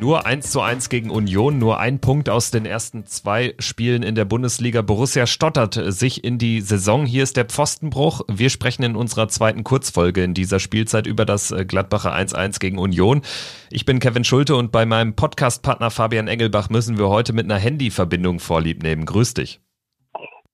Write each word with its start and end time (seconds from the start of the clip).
Nur 0.00 0.26
1 0.26 0.52
zu 0.52 0.60
1 0.60 0.90
gegen 0.90 1.10
Union, 1.10 1.58
nur 1.58 1.80
ein 1.80 2.00
Punkt 2.00 2.30
aus 2.30 2.52
den 2.52 2.66
ersten 2.66 3.04
zwei 3.06 3.54
Spielen 3.58 4.04
in 4.04 4.14
der 4.14 4.24
Bundesliga. 4.24 4.80
Borussia 4.80 5.26
stottert 5.26 5.74
sich 5.74 6.22
in 6.22 6.38
die 6.38 6.60
Saison. 6.60 7.04
Hier 7.04 7.24
ist 7.24 7.36
der 7.36 7.46
Pfostenbruch. 7.46 8.20
Wir 8.28 8.48
sprechen 8.48 8.84
in 8.84 8.94
unserer 8.94 9.26
zweiten 9.26 9.64
Kurzfolge 9.64 10.22
in 10.22 10.34
dieser 10.34 10.60
Spielzeit 10.60 11.08
über 11.08 11.24
das 11.24 11.50
äh, 11.50 11.64
Gladbacher 11.64 12.14
1-1 12.14 12.60
gegen 12.60 12.78
Union. 12.78 13.22
Ich 13.70 13.86
bin 13.86 13.98
Kevin 13.98 14.22
Schulte 14.22 14.54
und 14.54 14.70
bei 14.70 14.86
meinem 14.86 15.16
Podcastpartner 15.16 15.90
Fabian 15.90 16.28
Engelbach 16.28 16.70
müssen 16.70 16.96
wir 16.96 17.08
heute 17.08 17.32
mit 17.32 17.46
einer 17.46 17.58
Handyverbindung 17.58 18.38
vorlieb 18.38 18.84
nehmen. 18.84 19.04
Grüß 19.04 19.34
dich. 19.34 19.60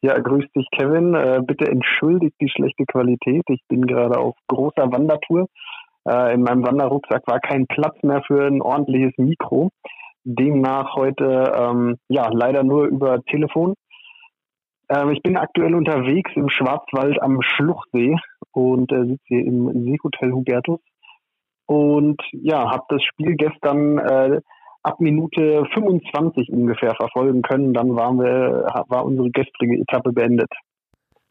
Ja, 0.00 0.18
grüß 0.18 0.44
dich, 0.56 0.66
Kevin. 0.72 1.14
Äh, 1.14 1.42
bitte 1.46 1.66
entschuldigt 1.66 2.36
die 2.40 2.48
schlechte 2.48 2.86
Qualität. 2.86 3.42
Ich 3.48 3.60
bin 3.68 3.86
gerade 3.86 4.16
auf 4.18 4.36
großer 4.48 4.90
Wandertour 4.90 5.48
äh, 6.08 6.34
in 6.34 6.42
meinem 6.42 6.64
Wanderrucksack 6.66 7.26
war 7.26 7.40
kein 7.40 7.66
Platz 7.66 7.96
mehr 8.02 8.22
für 8.26 8.46
ein 8.46 8.62
ordentliches 8.62 9.12
Mikro. 9.16 9.70
Demnach 10.24 10.94
heute 10.94 11.52
ähm, 11.54 11.96
ja 12.08 12.28
leider 12.30 12.62
nur 12.62 12.86
über 12.86 13.22
Telefon. 13.24 13.74
Ähm, 14.88 15.10
ich 15.10 15.22
bin 15.22 15.36
aktuell 15.36 15.74
unterwegs 15.74 16.30
im 16.34 16.48
Schwarzwald 16.48 17.20
am 17.22 17.42
Schluchsee 17.42 18.16
und 18.52 18.92
äh, 18.92 19.04
sitze 19.04 19.24
hier 19.26 19.44
im 19.44 19.84
Seehotel 19.84 20.32
Hubertus 20.32 20.80
und 21.66 22.20
ja, 22.32 22.70
habe 22.70 22.84
das 22.88 23.02
Spiel 23.02 23.36
gestern 23.36 23.98
äh, 23.98 24.40
ab 24.82 25.00
Minute 25.00 25.64
25 25.72 26.50
ungefähr 26.50 26.94
verfolgen 26.94 27.42
können. 27.42 27.72
Dann 27.72 27.96
waren 27.96 28.18
wir, 28.18 28.66
war 28.88 29.04
unsere 29.04 29.30
gestrige 29.30 29.80
Etappe 29.80 30.12
beendet. 30.12 30.50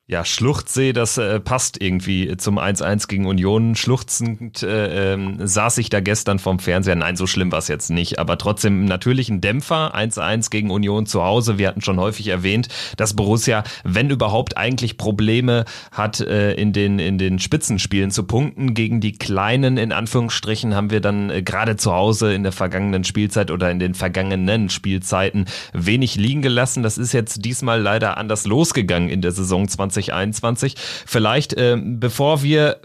Ja, 0.05 0.25
Schluchtsee, 0.25 0.91
das 0.91 1.17
äh, 1.17 1.39
passt 1.39 1.81
irgendwie 1.81 2.35
zum 2.35 2.59
1-1 2.59 3.07
gegen 3.07 3.25
Union. 3.25 3.73
Schluchzend 3.73 4.61
äh, 4.61 5.13
ähm, 5.13 5.37
saß 5.39 5.77
ich 5.77 5.89
da 5.89 6.01
gestern 6.01 6.39
vom 6.39 6.59
Fernseher. 6.59 6.97
Nein, 6.97 7.15
so 7.15 7.25
schlimm 7.25 7.53
war 7.53 7.59
es 7.59 7.69
jetzt 7.69 7.89
nicht, 7.89 8.19
aber 8.19 8.37
trotzdem 8.37 8.83
natürlich 8.83 9.29
ein 9.29 9.39
Dämpfer. 9.39 9.95
1-1 9.95 10.49
gegen 10.49 10.71
Union 10.71 11.05
zu 11.05 11.23
Hause. 11.23 11.57
Wir 11.57 11.69
hatten 11.69 11.79
schon 11.79 12.01
häufig 12.01 12.27
erwähnt, 12.27 12.67
dass 12.97 13.13
Borussia, 13.13 13.63
wenn 13.85 14.09
überhaupt, 14.09 14.57
eigentlich 14.57 14.97
Probleme 14.97 15.63
hat, 15.93 16.19
äh, 16.19 16.51
in, 16.55 16.73
den, 16.73 16.99
in 16.99 17.17
den 17.17 17.39
Spitzenspielen 17.39 18.11
zu 18.11 18.23
punkten. 18.23 18.73
Gegen 18.73 18.99
die 18.99 19.13
kleinen, 19.13 19.77
in 19.77 19.93
Anführungsstrichen, 19.93 20.75
haben 20.75 20.91
wir 20.91 20.99
dann 20.99 21.29
äh, 21.29 21.43
gerade 21.43 21.77
zu 21.77 21.93
Hause 21.93 22.33
in 22.33 22.43
der 22.43 22.51
vergangenen 22.51 23.05
Spielzeit 23.05 23.51
oder 23.51 23.71
in 23.71 23.79
den 23.79 23.93
vergangenen 23.93 24.69
Spielzeiten 24.69 25.45
wenig 25.71 26.15
liegen 26.15 26.41
gelassen. 26.41 26.83
Das 26.83 26.97
ist 26.97 27.13
jetzt 27.13 27.45
diesmal 27.45 27.79
leider 27.81 28.17
anders 28.17 28.45
losgegangen 28.45 29.07
in 29.07 29.21
der 29.21 29.31
Saison 29.31 29.65
20 29.65 29.92
2021. 29.93 30.75
Vielleicht, 31.05 31.53
äh, 31.53 31.77
bevor 31.81 32.43
wir 32.43 32.81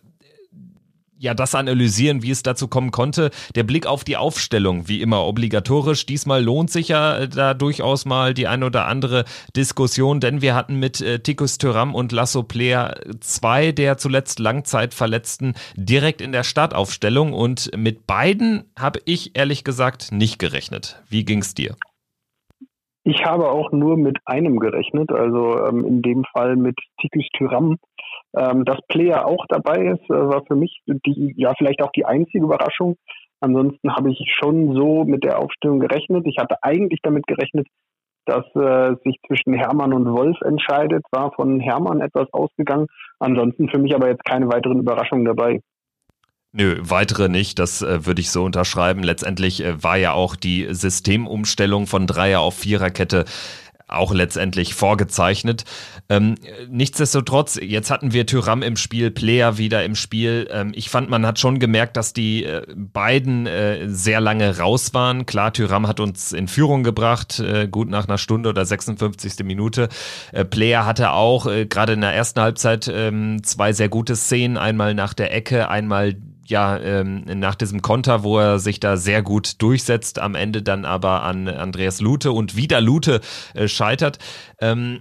ja, 1.18 1.34
das 1.34 1.54
analysieren, 1.54 2.22
wie 2.22 2.30
es 2.30 2.42
dazu 2.42 2.68
kommen 2.68 2.90
konnte. 2.90 3.30
Der 3.54 3.64
Blick 3.64 3.86
auf 3.86 4.04
die 4.04 4.16
Aufstellung, 4.16 4.88
wie 4.88 5.02
immer 5.02 5.24
obligatorisch. 5.24 6.06
Diesmal 6.06 6.42
lohnt 6.42 6.70
sich 6.70 6.88
ja 6.88 7.18
äh, 7.18 7.28
da 7.28 7.54
durchaus 7.54 8.04
mal 8.04 8.34
die 8.34 8.46
ein 8.46 8.62
oder 8.62 8.86
andere 8.86 9.24
Diskussion, 9.56 10.20
denn 10.20 10.40
wir 10.42 10.54
hatten 10.54 10.78
mit 10.78 11.00
äh, 11.00 11.18
Tikus 11.18 11.58
Thuram 11.58 11.94
und 11.94 12.12
Lasso 12.12 12.42
Player 12.42 12.94
zwei 13.20 13.72
der 13.72 13.98
zuletzt 13.98 14.38
Langzeitverletzten 14.38 15.54
direkt 15.74 16.20
in 16.20 16.32
der 16.32 16.44
Startaufstellung 16.44 17.32
und 17.32 17.70
mit 17.76 18.06
beiden 18.06 18.64
habe 18.78 19.00
ich 19.04 19.36
ehrlich 19.36 19.64
gesagt 19.64 20.12
nicht 20.12 20.38
gerechnet. 20.38 21.02
Wie 21.08 21.24
ging's 21.24 21.54
dir? 21.54 21.76
Ich 23.10 23.24
habe 23.24 23.48
auch 23.48 23.72
nur 23.72 23.96
mit 23.96 24.18
einem 24.26 24.58
gerechnet, 24.58 25.10
also 25.10 25.64
ähm, 25.64 25.82
in 25.86 26.02
dem 26.02 26.24
Fall 26.24 26.56
mit 26.56 26.76
Tikus 27.00 27.26
Tyram. 27.32 27.78
Ähm, 28.36 28.66
dass 28.66 28.76
Player 28.88 29.26
auch 29.26 29.46
dabei 29.48 29.92
ist, 29.92 30.10
äh, 30.10 30.28
war 30.28 30.44
für 30.46 30.56
mich 30.56 30.82
die, 30.86 31.32
ja 31.38 31.54
vielleicht 31.56 31.80
auch 31.80 31.90
die 31.92 32.04
einzige 32.04 32.44
Überraschung. 32.44 32.96
Ansonsten 33.40 33.94
habe 33.94 34.10
ich 34.10 34.18
schon 34.38 34.74
so 34.74 35.04
mit 35.04 35.24
der 35.24 35.38
Aufstellung 35.38 35.80
gerechnet. 35.80 36.26
Ich 36.26 36.36
hatte 36.38 36.56
eigentlich 36.60 37.00
damit 37.02 37.26
gerechnet, 37.26 37.66
dass 38.26 38.44
äh, 38.54 38.96
sich 39.02 39.16
zwischen 39.26 39.54
Hermann 39.54 39.94
und 39.94 40.12
Wolf 40.12 40.36
entscheidet, 40.42 41.02
war 41.10 41.32
von 41.32 41.60
Hermann 41.60 42.02
etwas 42.02 42.30
ausgegangen. 42.34 42.88
Ansonsten 43.20 43.70
für 43.70 43.78
mich 43.78 43.94
aber 43.94 44.08
jetzt 44.08 44.26
keine 44.26 44.52
weiteren 44.52 44.80
Überraschungen 44.80 45.24
dabei. 45.24 45.62
Nö, 46.58 46.76
weitere 46.80 47.28
nicht, 47.28 47.60
das 47.60 47.82
äh, 47.82 48.04
würde 48.04 48.20
ich 48.20 48.32
so 48.32 48.42
unterschreiben. 48.42 49.04
Letztendlich 49.04 49.62
äh, 49.62 49.80
war 49.80 49.96
ja 49.96 50.10
auch 50.10 50.34
die 50.34 50.66
Systemumstellung 50.68 51.86
von 51.86 52.08
Dreier 52.08 52.40
auf 52.40 52.56
Viererkette 52.56 53.26
auch 53.86 54.12
letztendlich 54.12 54.74
vorgezeichnet. 54.74 55.64
Ähm, 56.08 56.34
nichtsdestotrotz, 56.68 57.58
jetzt 57.62 57.90
hatten 57.90 58.12
wir 58.12 58.26
Tyram 58.26 58.62
im 58.62 58.76
Spiel, 58.76 59.10
Player 59.10 59.56
wieder 59.56 59.84
im 59.84 59.94
Spiel. 59.94 60.48
Ähm, 60.50 60.72
ich 60.74 60.90
fand, 60.90 61.08
man 61.08 61.24
hat 61.24 61.38
schon 61.38 61.58
gemerkt, 61.58 61.96
dass 61.96 62.12
die 62.12 62.44
äh, 62.44 62.66
beiden 62.74 63.46
äh, 63.46 63.88
sehr 63.88 64.20
lange 64.20 64.58
raus 64.58 64.92
waren. 64.92 65.26
Klar, 65.26 65.52
Tyram 65.52 65.86
hat 65.86 66.00
uns 66.00 66.32
in 66.32 66.48
Führung 66.48 66.82
gebracht, 66.82 67.38
äh, 67.38 67.68
gut 67.68 67.88
nach 67.88 68.08
einer 68.08 68.18
Stunde 68.18 68.48
oder 68.48 68.66
56. 68.66 69.44
Minute. 69.44 69.88
Äh, 70.32 70.44
Player 70.44 70.84
hatte 70.84 71.12
auch 71.12 71.46
äh, 71.46 71.66
gerade 71.66 71.94
in 71.94 72.00
der 72.00 72.12
ersten 72.12 72.40
Halbzeit 72.40 72.90
ähm, 72.92 73.42
zwei 73.44 73.72
sehr 73.72 73.88
gute 73.88 74.16
Szenen, 74.16 74.58
einmal 74.58 74.94
nach 74.94 75.14
der 75.14 75.32
Ecke, 75.32 75.68
einmal 75.68 76.16
ja, 76.48 76.78
ähm, 76.78 77.24
nach 77.26 77.54
diesem 77.54 77.82
Konter, 77.82 78.22
wo 78.22 78.38
er 78.38 78.58
sich 78.58 78.80
da 78.80 78.96
sehr 78.96 79.22
gut 79.22 79.60
durchsetzt, 79.62 80.18
am 80.18 80.34
Ende 80.34 80.62
dann 80.62 80.84
aber 80.84 81.22
an 81.22 81.48
Andreas 81.48 82.00
Lute 82.00 82.32
und 82.32 82.56
wieder 82.56 82.80
Lute 82.80 83.20
äh, 83.54 83.68
scheitert. 83.68 84.18
Ähm, 84.60 85.00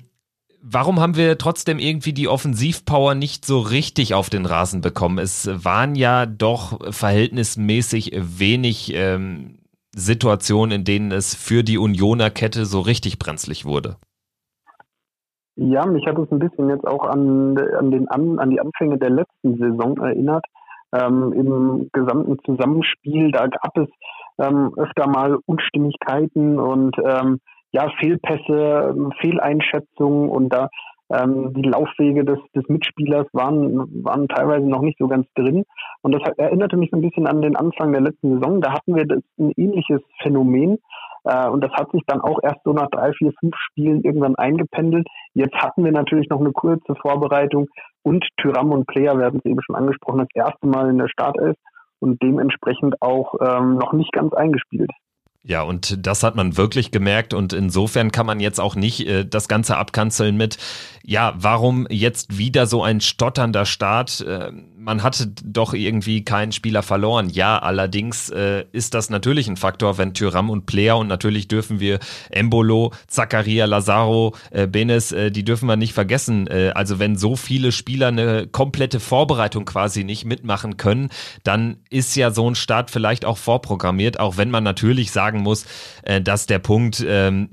warum 0.62 1.00
haben 1.00 1.16
wir 1.16 1.38
trotzdem 1.38 1.80
irgendwie 1.80 2.14
die 2.14 2.28
Offensivpower 2.28 3.16
nicht 3.16 3.46
so 3.46 3.60
richtig 3.60 4.14
auf 4.14 4.30
den 4.30 4.46
Rasen 4.46 4.82
bekommen? 4.82 5.20
Es 5.20 5.50
waren 5.64 5.96
ja 5.96 6.26
doch 6.26 6.94
verhältnismäßig 6.94 8.12
wenig 8.16 8.94
ähm, 8.94 9.60
Situationen, 9.96 10.80
in 10.80 10.84
denen 10.84 11.12
es 11.12 11.34
für 11.34 11.64
die 11.64 11.78
Unioner 11.78 12.30
Kette 12.30 12.66
so 12.66 12.82
richtig 12.82 13.20
brenzlig 13.20 13.66
wurde. 13.66 13.98
Ja, 15.56 15.88
mich 15.88 16.06
hat 16.06 16.20
es 16.20 16.32
ein 16.32 16.38
bisschen 16.38 16.70
jetzt 16.70 16.86
auch 16.86 17.04
an, 17.04 17.58
an, 17.58 17.90
den, 17.90 18.08
an, 18.10 18.38
an 18.38 18.52
die 18.52 18.60
Anfänge 18.60 19.00
der 19.00 19.10
letzten 19.10 19.58
Saison 19.58 19.98
erinnert 19.98 20.46
ähm, 20.94 21.34
im 21.34 21.90
gesamten 21.92 22.38
Zusammenspiel. 22.46 23.32
Da 23.32 23.48
gab 23.48 23.78
es 23.78 23.88
ähm, 24.40 24.74
öfter 24.78 25.08
mal 25.08 25.38
Unstimmigkeiten 25.46 26.60
und 26.60 26.96
ähm, 27.04 27.40
ja, 27.72 27.90
Fehlpässe, 28.00 28.96
Fehleinschätzungen 29.20 30.30
und 30.30 30.50
da 30.50 30.70
ähm, 31.10 31.54
die 31.54 31.68
Laufwege 31.68 32.26
des, 32.26 32.40
des 32.56 32.68
Mitspielers 32.68 33.28
waren, 33.34 34.04
waren 34.04 34.28
teilweise 34.28 34.68
noch 34.68 34.82
nicht 34.82 34.98
so 34.98 35.08
ganz 35.08 35.28
drin. 35.36 35.64
Und 36.02 36.14
das 36.14 36.22
erinnerte 36.38 36.78
mich 36.78 36.90
so 36.92 36.98
ein 36.98 37.02
bisschen 37.02 37.28
an 37.28 37.42
den 37.42 37.56
Anfang 37.56 37.92
der 37.92 38.02
letzten 38.02 38.36
Saison. 38.36 38.62
Da 38.62 38.74
hatten 38.74 38.96
wir 38.96 39.06
das, 39.06 39.20
ein 39.40 39.52
ähnliches 39.56 40.02
Phänomen. 40.22 40.78
Äh, 41.28 41.50
und 41.50 41.64
das 41.64 41.72
hat 41.74 41.92
sich 41.92 42.02
dann 42.08 42.22
auch 42.22 42.40
erst 42.42 42.64
so 42.64 42.74
nach 42.74 42.90
drei, 42.90 43.12
vier, 43.14 43.32
fünf 43.40 43.56
Spielen 43.70 44.02
irgendwann 44.04 44.36
eingependelt. 44.36 45.08
Jetzt 45.34 45.56
hatten 45.56 45.84
wir 45.84 45.92
natürlich 45.92 46.30
noch 46.30 46.40
eine 46.40 46.52
kurze 46.52 46.96
Vorbereitung 47.02 47.68
und 48.04 48.26
Tyram 48.38 48.72
und 48.72 48.88
Player, 48.88 49.18
wir 49.18 49.26
hatten 49.26 49.40
es 49.40 49.46
eben 49.46 49.62
schon 49.62 49.76
angesprochen, 49.76 50.20
das 50.20 50.46
erste 50.46 50.68
Mal 50.68 50.90
in 50.90 50.98
der 50.98 51.10
Startelf 51.10 51.58
und 52.00 52.22
dementsprechend 52.22 53.02
auch 53.02 53.36
ähm, 53.42 53.76
noch 53.76 53.94
nicht 53.94 54.14
ganz 54.14 54.34
eingespielt. 54.34 54.92
Ja, 55.44 55.62
und 55.62 56.06
das 56.06 56.24
hat 56.24 56.36
man 56.36 56.58
wirklich 56.58 56.92
gemerkt 56.92 57.34
und 57.34 57.54
insofern 57.54 58.12
kann 58.12 58.26
man 58.26 58.42
jetzt 58.42 58.60
auch 58.60 58.76
nicht 58.76 59.08
äh, 59.08 59.26
das 59.26 59.48
Ganze 59.48 59.78
abkanzeln 59.78 60.36
mit, 60.36 60.58
ja, 61.06 61.34
warum 61.38 61.88
jetzt 61.90 62.38
wieder 62.38 62.66
so 62.66 62.84
ein 62.84 63.00
stotternder 63.00 63.66
Start? 63.66 64.20
Äh, 64.22 64.52
man 64.88 65.04
hatte 65.04 65.28
doch 65.28 65.74
irgendwie 65.74 66.24
keinen 66.24 66.54
Spieler 66.54 66.82
verloren. 66.82 67.30
Ja, 67.30 67.60
allerdings 67.60 68.30
äh, 68.30 68.64
ist 68.72 68.94
das 68.94 69.10
natürlich 69.10 69.50
ein 69.50 69.58
Faktor, 69.58 69.98
wenn 69.98 70.14
Tyram 70.14 70.50
und 70.50 70.66
Player 70.66 70.98
und 70.98 71.08
natürlich 71.08 71.50
dürfen 71.50 71.82
wir 71.82 72.00
Embolo, 72.30 72.94
Zakaria, 73.08 73.66
Lazaro, 73.66 74.34
äh, 74.50 74.66
Benes, 74.66 75.12
äh, 75.12 75.30
die 75.30 75.44
dürfen 75.44 75.68
wir 75.68 75.76
nicht 75.76 75.92
vergessen. 75.92 76.48
Äh, 76.48 76.72
also 76.74 77.00
wenn 77.00 77.18
so 77.18 77.36
viele 77.36 77.74
Spieler 77.74 78.08
eine 78.08 78.48
komplette 78.48 79.02
Vorbereitung 79.02 79.66
quasi 79.66 80.06
nicht 80.06 80.24
mitmachen 80.24 80.78
können, 80.78 81.10
dann 81.44 81.76
ist 81.90 82.16
ja 82.16 82.32
so 82.32 82.50
ein 82.50 82.56
Start 82.56 82.90
vielleicht 82.90 83.26
auch 83.26 83.38
vorprogrammiert, 83.38 84.22
auch 84.22 84.38
wenn 84.38 84.50
man 84.50 84.64
natürlich 84.64 85.12
sagen 85.12 85.42
muss, 85.42 85.66
äh, 86.04 86.22
dass 86.22 86.46
der 86.46 86.60
Punkt 86.60 87.06
ähm, 87.06 87.50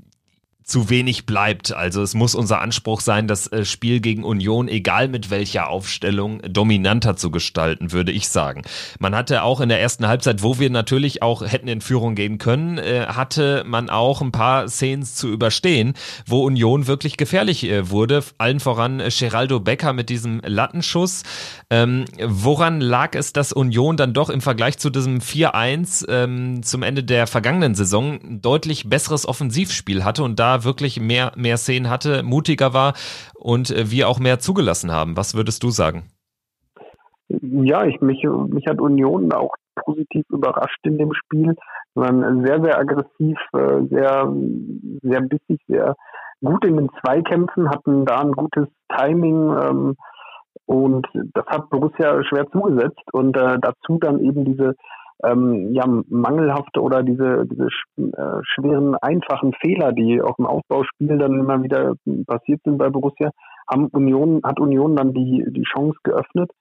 zu 0.65 0.89
wenig 0.89 1.27
bleibt. 1.27 1.73
Also 1.73 2.01
es 2.01 2.15
muss 2.15 2.33
unser 2.33 2.59
Anspruch 2.59 2.99
sein, 2.99 3.27
das 3.27 3.45
äh, 3.47 3.65
Spiel 3.65 3.99
gegen 3.99 4.23
Union, 4.23 4.67
egal 4.67 5.07
mit 5.07 5.29
welcher 5.29 5.69
Aufstellung, 5.69 6.41
dominanter 6.41 7.15
zu 7.15 7.29
gestalten, 7.29 7.91
würde 7.91 8.11
ich 8.11 8.29
sagen. 8.29 8.63
Man 8.97 9.15
hatte 9.15 9.43
auch 9.43 9.61
in 9.61 9.69
der 9.69 9.79
ersten 9.79 10.07
Halbzeit, 10.07 10.41
wo 10.41 10.57
wir 10.57 10.71
natürlich 10.71 11.21
auch 11.21 11.43
hätten 11.43 11.67
in 11.67 11.81
Führung 11.81 12.15
gehen 12.15 12.39
können, 12.39 12.79
äh, 12.79 13.05
hatte 13.05 13.63
man 13.67 13.91
auch 13.91 14.21
ein 14.21 14.31
paar 14.31 14.67
Szenen 14.67 15.03
zu 15.03 15.31
überstehen, 15.31 15.93
wo 16.25 16.43
Union 16.43 16.87
wirklich 16.87 17.17
gefährlich 17.17 17.63
äh, 17.65 17.91
wurde. 17.91 18.23
Allen 18.39 18.59
voran 18.59 19.03
Geraldo 19.07 19.59
Becker 19.59 19.93
mit 19.93 20.09
diesem 20.09 20.41
Lattenschuss. 20.43 21.21
Ähm, 21.69 22.05
woran 22.19 22.81
lag 22.81 23.13
es, 23.13 23.33
dass 23.33 23.53
Union 23.53 23.97
dann 23.97 24.13
doch 24.13 24.31
im 24.31 24.41
Vergleich 24.41 24.79
zu 24.79 24.89
diesem 24.89 25.19
4-1 25.19 26.09
ähm, 26.09 26.63
zum 26.63 26.81
Ende 26.81 27.03
der 27.03 27.27
vergangenen 27.27 27.75
Saison 27.75 28.41
deutlich 28.41 28.89
besseres 28.89 29.27
Offensivspiel 29.27 30.03
hatte 30.03 30.23
und 30.23 30.39
da 30.39 30.54
wirklich 30.63 30.99
mehr, 30.99 31.31
mehr 31.35 31.57
Szenen 31.57 31.89
hatte, 31.89 32.23
mutiger 32.23 32.73
war 32.73 32.93
und 33.35 33.71
äh, 33.71 33.91
wir 33.91 34.07
auch 34.07 34.19
mehr 34.19 34.39
zugelassen 34.39 34.91
haben. 34.91 35.17
Was 35.17 35.35
würdest 35.35 35.63
du 35.63 35.69
sagen? 35.69 36.03
Ja, 37.27 37.85
ich, 37.85 38.01
mich, 38.01 38.23
mich 38.49 38.67
hat 38.67 38.79
Union 38.79 39.31
auch 39.33 39.55
positiv 39.75 40.25
überrascht 40.29 40.79
in 40.83 40.97
dem 40.97 41.13
Spiel. 41.13 41.55
Sie 41.93 42.01
waren 42.01 42.45
sehr, 42.45 42.61
sehr 42.63 42.77
aggressiv, 42.77 43.37
äh, 43.53 43.81
sehr, 43.89 44.31
sehr 45.01 45.21
bissig, 45.21 45.61
sehr 45.67 45.95
gut 46.43 46.65
in 46.65 46.77
den 46.77 46.89
Zweikämpfen, 47.01 47.69
hatten 47.69 48.05
da 48.05 48.19
ein 48.19 48.31
gutes 48.31 48.67
Timing 48.95 49.57
ähm, 49.57 49.95
und 50.65 51.07
das 51.33 51.45
hat 51.47 51.69
Borussia 51.69 52.23
schwer 52.23 52.47
zugesetzt 52.51 53.13
und 53.13 53.35
äh, 53.37 53.57
dazu 53.59 53.97
dann 53.99 54.19
eben 54.19 54.45
diese 54.45 54.75
ähm, 55.23 55.73
ja, 55.73 55.85
mangelhafte 56.09 56.81
oder 56.81 57.03
diese, 57.03 57.45
diese 57.45 57.67
äh, 57.97 58.41
schweren, 58.43 58.95
einfachen 58.95 59.53
Fehler, 59.61 59.91
die 59.93 60.21
auch 60.21 60.37
im 60.37 60.45
Aufbauspiel 60.45 61.17
dann 61.17 61.39
immer 61.39 61.63
wieder 61.63 61.93
passiert 62.27 62.61
sind 62.63 62.77
bei 62.77 62.89
Borussia, 62.89 63.31
haben 63.69 63.87
Union, 63.87 64.41
hat 64.43 64.59
Union 64.59 64.95
dann 64.95 65.13
die, 65.13 65.45
die 65.47 65.63
Chance 65.63 65.97
geöffnet, 66.03 66.51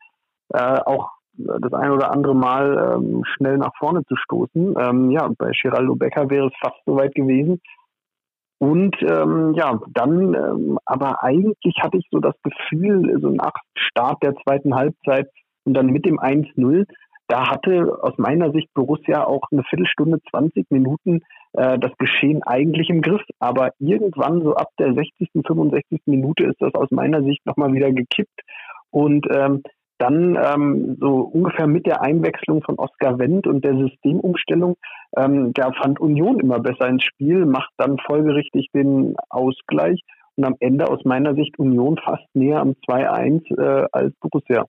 äh, 0.50 0.78
auch 0.84 1.10
das 1.36 1.72
ein 1.72 1.90
oder 1.90 2.12
andere 2.12 2.34
Mal 2.34 2.94
ähm, 2.96 3.24
schnell 3.36 3.58
nach 3.58 3.74
vorne 3.78 4.04
zu 4.04 4.14
stoßen. 4.16 4.76
Ähm, 4.78 5.10
ja, 5.10 5.28
bei 5.36 5.50
Geraldo 5.60 5.96
Becker 5.96 6.30
wäre 6.30 6.46
es 6.46 6.52
fast 6.60 6.78
soweit 6.86 7.14
gewesen. 7.14 7.60
Und 8.58 8.96
ähm, 9.02 9.52
ja, 9.54 9.80
dann, 9.92 10.34
ähm, 10.34 10.78
aber 10.84 11.22
eigentlich 11.22 11.74
hatte 11.82 11.98
ich 11.98 12.06
so 12.10 12.20
das 12.20 12.34
Gefühl, 12.42 13.18
so 13.20 13.30
nach 13.30 13.52
Start 13.74 14.22
der 14.22 14.36
zweiten 14.36 14.74
Halbzeit 14.74 15.28
und 15.64 15.74
dann 15.74 15.86
mit 15.86 16.06
dem 16.06 16.20
1-0, 16.20 16.86
da 17.28 17.50
hatte 17.50 17.98
aus 18.02 18.14
meiner 18.18 18.50
Sicht 18.52 18.68
Borussia 18.74 19.24
auch 19.24 19.42
eine 19.50 19.62
Viertelstunde, 19.64 20.18
20 20.30 20.70
Minuten 20.70 21.20
äh, 21.54 21.78
das 21.78 21.92
Geschehen 21.98 22.42
eigentlich 22.42 22.90
im 22.90 23.00
Griff. 23.00 23.22
Aber 23.38 23.70
irgendwann, 23.78 24.42
so 24.42 24.54
ab 24.54 24.68
der 24.78 24.94
60., 24.94 25.30
65. 25.46 26.02
Minute, 26.06 26.44
ist 26.44 26.60
das 26.60 26.74
aus 26.74 26.90
meiner 26.90 27.22
Sicht 27.22 27.44
nochmal 27.46 27.72
wieder 27.72 27.90
gekippt. 27.92 28.40
Und 28.90 29.26
ähm, 29.34 29.62
dann 29.98 30.36
ähm, 30.36 30.96
so 31.00 31.20
ungefähr 31.20 31.66
mit 31.66 31.86
der 31.86 32.02
Einwechslung 32.02 32.62
von 32.62 32.76
Oskar 32.78 33.18
Wendt 33.18 33.46
und 33.46 33.64
der 33.64 33.76
Systemumstellung, 33.76 34.76
ähm, 35.16 35.52
da 35.54 35.72
fand 35.72 36.00
Union 36.00 36.40
immer 36.40 36.58
besser 36.58 36.88
ins 36.88 37.04
Spiel, 37.04 37.46
macht 37.46 37.70
dann 37.76 37.98
folgerichtig 37.98 38.68
den 38.74 39.14
Ausgleich 39.30 40.00
und 40.36 40.44
am 40.44 40.56
Ende 40.58 40.88
aus 40.88 41.04
meiner 41.04 41.34
Sicht 41.34 41.58
Union 41.58 41.96
fast 42.04 42.26
näher 42.34 42.60
am 42.60 42.74
2-1 42.88 43.56
äh, 43.56 43.86
als 43.92 44.12
Borussia. 44.20 44.66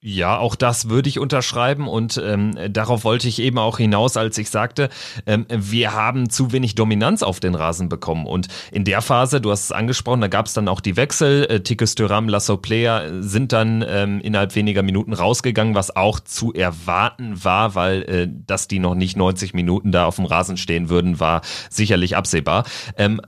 Ja, 0.00 0.38
auch 0.38 0.54
das 0.54 0.88
würde 0.88 1.08
ich 1.08 1.18
unterschreiben 1.18 1.88
und 1.88 2.22
ähm, 2.24 2.56
darauf 2.70 3.02
wollte 3.02 3.26
ich 3.26 3.40
eben 3.40 3.58
auch 3.58 3.78
hinaus, 3.78 4.16
als 4.16 4.38
ich 4.38 4.48
sagte, 4.48 4.90
ähm, 5.26 5.44
wir 5.50 5.92
haben 5.92 6.30
zu 6.30 6.52
wenig 6.52 6.76
Dominanz 6.76 7.24
auf 7.24 7.40
den 7.40 7.56
Rasen 7.56 7.88
bekommen 7.88 8.24
und 8.24 8.46
in 8.70 8.84
der 8.84 9.02
Phase, 9.02 9.40
du 9.40 9.50
hast 9.50 9.64
es 9.64 9.72
angesprochen, 9.72 10.20
da 10.20 10.28
gab 10.28 10.46
es 10.46 10.52
dann 10.52 10.68
auch 10.68 10.78
die 10.78 10.96
Wechsel, 10.96 11.46
äh, 11.50 11.60
Tikus 11.64 11.96
Thuram, 11.96 12.28
Lasso 12.28 12.56
Player 12.58 13.24
sind 13.24 13.52
dann 13.52 13.84
ähm, 13.88 14.20
innerhalb 14.20 14.54
weniger 14.54 14.84
Minuten 14.84 15.14
rausgegangen, 15.14 15.74
was 15.74 15.96
auch 15.96 16.20
zu 16.20 16.52
erwarten 16.52 17.42
war, 17.42 17.74
weil 17.74 18.02
äh, 18.02 18.28
dass 18.46 18.68
die 18.68 18.78
noch 18.78 18.94
nicht 18.94 19.16
90 19.16 19.52
Minuten 19.52 19.90
da 19.90 20.06
auf 20.06 20.14
dem 20.14 20.26
Rasen 20.26 20.58
stehen 20.58 20.90
würden, 20.90 21.18
war 21.18 21.40
sicherlich 21.70 22.16
absehbar. 22.16 22.62
Ähm, 22.96 23.20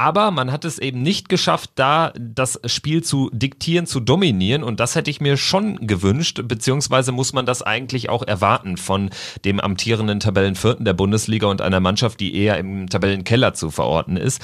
aber 0.00 0.30
man 0.30 0.50
hat 0.50 0.64
es 0.64 0.78
eben 0.78 1.02
nicht 1.02 1.28
geschafft, 1.28 1.72
da 1.74 2.14
das 2.18 2.58
Spiel 2.64 3.04
zu 3.04 3.28
diktieren, 3.34 3.84
zu 3.84 4.00
dominieren. 4.00 4.62
Und 4.62 4.80
das 4.80 4.94
hätte 4.94 5.10
ich 5.10 5.20
mir 5.20 5.36
schon 5.36 5.86
gewünscht, 5.86 6.40
beziehungsweise 6.44 7.12
muss 7.12 7.34
man 7.34 7.44
das 7.44 7.60
eigentlich 7.60 8.08
auch 8.08 8.22
erwarten 8.22 8.78
von 8.78 9.10
dem 9.44 9.60
amtierenden 9.60 10.18
Tabellenvierten 10.18 10.86
der 10.86 10.94
Bundesliga 10.94 11.48
und 11.48 11.60
einer 11.60 11.80
Mannschaft, 11.80 12.18
die 12.20 12.34
eher 12.34 12.56
im 12.56 12.88
Tabellenkeller 12.88 13.52
zu 13.52 13.70
verorten 13.70 14.16
ist. 14.16 14.40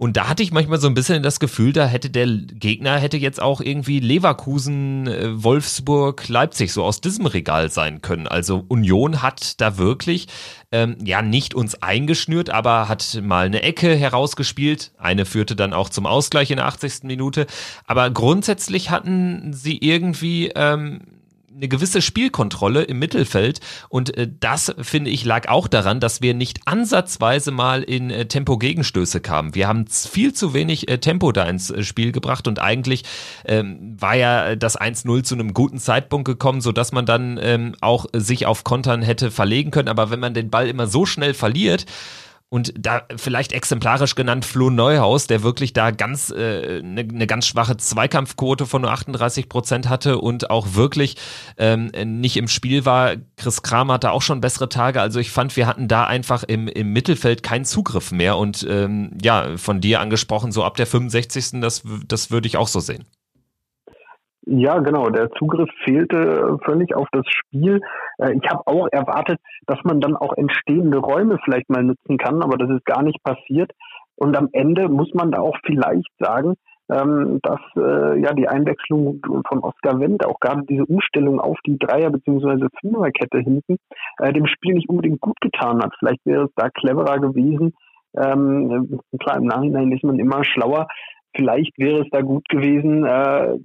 Und 0.00 0.16
da 0.16 0.28
hatte 0.28 0.42
ich 0.42 0.50
manchmal 0.50 0.80
so 0.80 0.86
ein 0.86 0.94
bisschen 0.94 1.22
das 1.22 1.40
Gefühl, 1.40 1.74
da 1.74 1.84
hätte 1.84 2.08
der 2.08 2.26
Gegner 2.26 2.98
hätte 2.98 3.18
jetzt 3.18 3.42
auch 3.42 3.60
irgendwie 3.60 4.00
Leverkusen, 4.00 5.06
äh, 5.06 5.44
Wolfsburg, 5.44 6.26
Leipzig 6.26 6.72
so 6.72 6.84
aus 6.84 7.02
diesem 7.02 7.26
Regal 7.26 7.70
sein 7.70 8.00
können. 8.00 8.26
Also 8.26 8.64
Union 8.68 9.20
hat 9.20 9.60
da 9.60 9.76
wirklich 9.76 10.28
ähm, 10.72 10.96
ja 11.04 11.20
nicht 11.20 11.52
uns 11.52 11.82
eingeschnürt, 11.82 12.48
aber 12.48 12.88
hat 12.88 13.20
mal 13.22 13.44
eine 13.44 13.60
Ecke 13.62 13.94
herausgespielt. 13.94 14.92
Eine 14.96 15.26
führte 15.26 15.54
dann 15.54 15.74
auch 15.74 15.90
zum 15.90 16.06
Ausgleich 16.06 16.50
in 16.50 16.56
der 16.56 16.66
80. 16.66 17.02
Minute. 17.02 17.46
Aber 17.86 18.08
grundsätzlich 18.08 18.88
hatten 18.88 19.52
sie 19.52 19.76
irgendwie 19.76 20.50
ähm, 20.54 21.02
eine 21.54 21.68
gewisse 21.68 22.00
Spielkontrolle 22.00 22.82
im 22.82 22.98
Mittelfeld 22.98 23.60
und 23.88 24.16
äh, 24.16 24.28
das 24.38 24.74
finde 24.80 25.10
ich 25.10 25.24
lag 25.24 25.48
auch 25.48 25.66
daran, 25.66 25.98
dass 25.98 26.22
wir 26.22 26.32
nicht 26.34 26.60
ansatzweise 26.66 27.50
mal 27.50 27.82
in 27.82 28.10
äh, 28.10 28.26
Tempo-Gegenstöße 28.26 29.20
kamen. 29.20 29.54
Wir 29.54 29.66
haben 29.66 29.86
viel 29.86 30.32
zu 30.32 30.54
wenig 30.54 30.88
äh, 30.88 30.98
Tempo 30.98 31.32
da 31.32 31.44
ins 31.44 31.70
äh, 31.70 31.82
Spiel 31.82 32.12
gebracht 32.12 32.46
und 32.46 32.60
eigentlich 32.60 33.04
ähm, 33.44 33.96
war 34.00 34.14
ja 34.14 34.54
das 34.54 34.80
1-0 34.80 35.24
zu 35.24 35.34
einem 35.34 35.52
guten 35.52 35.78
Zeitpunkt 35.78 36.26
gekommen, 36.26 36.60
so 36.60 36.70
dass 36.70 36.92
man 36.92 37.04
dann 37.04 37.38
ähm, 37.42 37.74
auch 37.80 38.06
sich 38.12 38.46
auf 38.46 38.62
Kontern 38.62 39.02
hätte 39.02 39.30
verlegen 39.30 39.70
können. 39.70 39.88
Aber 39.88 40.10
wenn 40.10 40.20
man 40.20 40.34
den 40.34 40.50
Ball 40.50 40.68
immer 40.68 40.86
so 40.86 41.04
schnell 41.04 41.34
verliert, 41.34 41.86
und 42.50 42.74
da 42.76 43.02
vielleicht 43.16 43.52
exemplarisch 43.52 44.16
genannt 44.16 44.44
Flo 44.44 44.70
Neuhaus, 44.70 45.28
der 45.28 45.44
wirklich 45.44 45.72
da 45.72 45.92
ganz 45.92 46.32
eine 46.32 46.42
äh, 46.42 46.82
ne, 46.82 47.04
ne 47.04 47.26
ganz 47.28 47.46
schwache 47.46 47.76
Zweikampfquote 47.76 48.66
von 48.66 48.82
nur 48.82 48.90
38 48.90 49.48
Prozent 49.48 49.88
hatte 49.88 50.18
und 50.18 50.50
auch 50.50 50.74
wirklich 50.74 51.16
ähm, 51.58 51.92
nicht 52.04 52.36
im 52.36 52.48
Spiel 52.48 52.84
war. 52.84 53.14
Chris 53.36 53.62
Kramer 53.62 53.94
hatte 53.94 54.10
auch 54.10 54.22
schon 54.22 54.40
bessere 54.40 54.68
Tage. 54.68 55.00
Also 55.00 55.20
ich 55.20 55.30
fand, 55.30 55.56
wir 55.56 55.68
hatten 55.68 55.86
da 55.86 56.04
einfach 56.04 56.42
im, 56.42 56.66
im 56.66 56.92
Mittelfeld 56.92 57.44
keinen 57.44 57.64
Zugriff 57.64 58.10
mehr. 58.10 58.36
Und 58.36 58.66
ähm, 58.68 59.16
ja, 59.22 59.56
von 59.56 59.80
dir 59.80 60.00
angesprochen, 60.00 60.50
so 60.50 60.64
ab 60.64 60.76
der 60.76 60.86
65. 60.86 61.60
Das, 61.60 61.82
das 62.08 62.32
würde 62.32 62.48
ich 62.48 62.56
auch 62.56 62.68
so 62.68 62.80
sehen. 62.80 63.06
Ja, 64.46 64.78
genau. 64.78 65.10
Der 65.10 65.30
Zugriff 65.32 65.68
fehlte 65.84 66.58
völlig 66.64 66.94
auf 66.96 67.08
das 67.12 67.26
Spiel. 67.28 67.80
Äh, 68.18 68.32
ich 68.34 68.48
habe 68.50 68.62
auch 68.66 68.88
erwartet, 68.90 69.38
dass 69.66 69.78
man 69.84 70.00
dann 70.00 70.16
auch 70.16 70.36
entstehende 70.36 70.98
Räume 70.98 71.38
vielleicht 71.44 71.68
mal 71.68 71.84
nutzen 71.84 72.16
kann, 72.16 72.42
aber 72.42 72.56
das 72.56 72.70
ist 72.70 72.84
gar 72.84 73.02
nicht 73.02 73.22
passiert. 73.22 73.70
Und 74.16 74.36
am 74.36 74.48
Ende 74.52 74.88
muss 74.88 75.12
man 75.14 75.30
da 75.30 75.40
auch 75.40 75.56
vielleicht 75.64 76.10
sagen, 76.18 76.54
ähm, 76.90 77.38
dass 77.42 77.60
äh, 77.76 78.20
ja 78.20 78.32
die 78.32 78.48
Einwechslung 78.48 79.20
von 79.48 79.60
Oskar 79.60 80.00
Wendt, 80.00 80.26
auch 80.26 80.40
gerade 80.40 80.62
diese 80.68 80.84
Umstellung 80.86 81.38
auf 81.40 81.58
die 81.66 81.78
Dreier- 81.78 82.10
bzw. 82.10 82.66
Fünferkette 82.80 83.38
hinten, 83.38 83.76
äh, 84.18 84.32
dem 84.32 84.46
Spiel 84.46 84.74
nicht 84.74 84.88
unbedingt 84.88 85.20
gut 85.20 85.40
getan 85.40 85.82
hat. 85.82 85.94
Vielleicht 85.98 86.24
wäre 86.24 86.44
es 86.44 86.50
da 86.56 86.68
cleverer 86.70 87.18
gewesen. 87.18 87.74
Ähm, 88.16 89.00
klar, 89.20 89.36
im 89.36 89.44
Nachhinein 89.44 89.92
ist 89.92 90.02
man 90.02 90.18
immer 90.18 90.44
schlauer. 90.44 90.88
Vielleicht 91.36 91.78
wäre 91.78 92.00
es 92.00 92.08
da 92.10 92.22
gut 92.22 92.48
gewesen, 92.48 93.04
äh, 93.06 93.56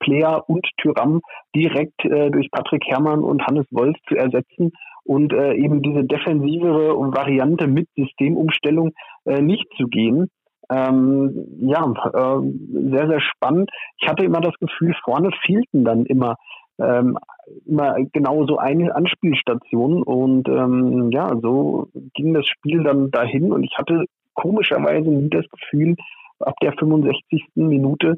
Player 0.00 0.48
und 0.48 0.66
Tyram 0.78 1.20
direkt 1.54 2.04
äh, 2.04 2.30
durch 2.30 2.50
Patrick 2.50 2.84
Herrmann 2.86 3.20
und 3.20 3.44
Hannes 3.46 3.66
Wolf 3.70 3.96
zu 4.08 4.16
ersetzen 4.16 4.72
und 5.04 5.32
äh, 5.32 5.54
eben 5.54 5.82
diese 5.82 6.04
defensivere 6.04 6.94
Variante 7.14 7.66
mit 7.66 7.88
Systemumstellung 7.96 8.92
äh, 9.24 9.40
nicht 9.40 9.66
zu 9.76 9.86
gehen. 9.86 10.28
Ähm, 10.70 11.46
ja, 11.60 11.82
äh, 11.82 12.90
sehr, 12.90 13.08
sehr 13.08 13.20
spannend. 13.20 13.70
Ich 13.98 14.08
hatte 14.08 14.24
immer 14.24 14.40
das 14.40 14.54
Gefühl, 14.60 14.94
vorne 15.02 15.30
fehlten 15.46 15.84
dann 15.84 16.04
immer 16.04 16.36
ähm, 16.78 17.18
immer 17.66 17.96
genau 18.12 18.46
so 18.46 18.58
eine 18.58 18.94
Anspielstation 18.94 20.02
und 20.02 20.48
ähm, 20.48 21.10
ja, 21.10 21.28
so 21.40 21.88
ging 22.14 22.34
das 22.34 22.46
Spiel 22.46 22.82
dann 22.82 23.10
dahin 23.10 23.52
und 23.52 23.64
ich 23.64 23.76
hatte 23.76 24.04
komischerweise 24.34 25.08
nie 25.08 25.30
das 25.30 25.46
Gefühl, 25.48 25.96
ab 26.40 26.54
der 26.62 26.72
65. 26.72 27.46
Minute, 27.56 28.16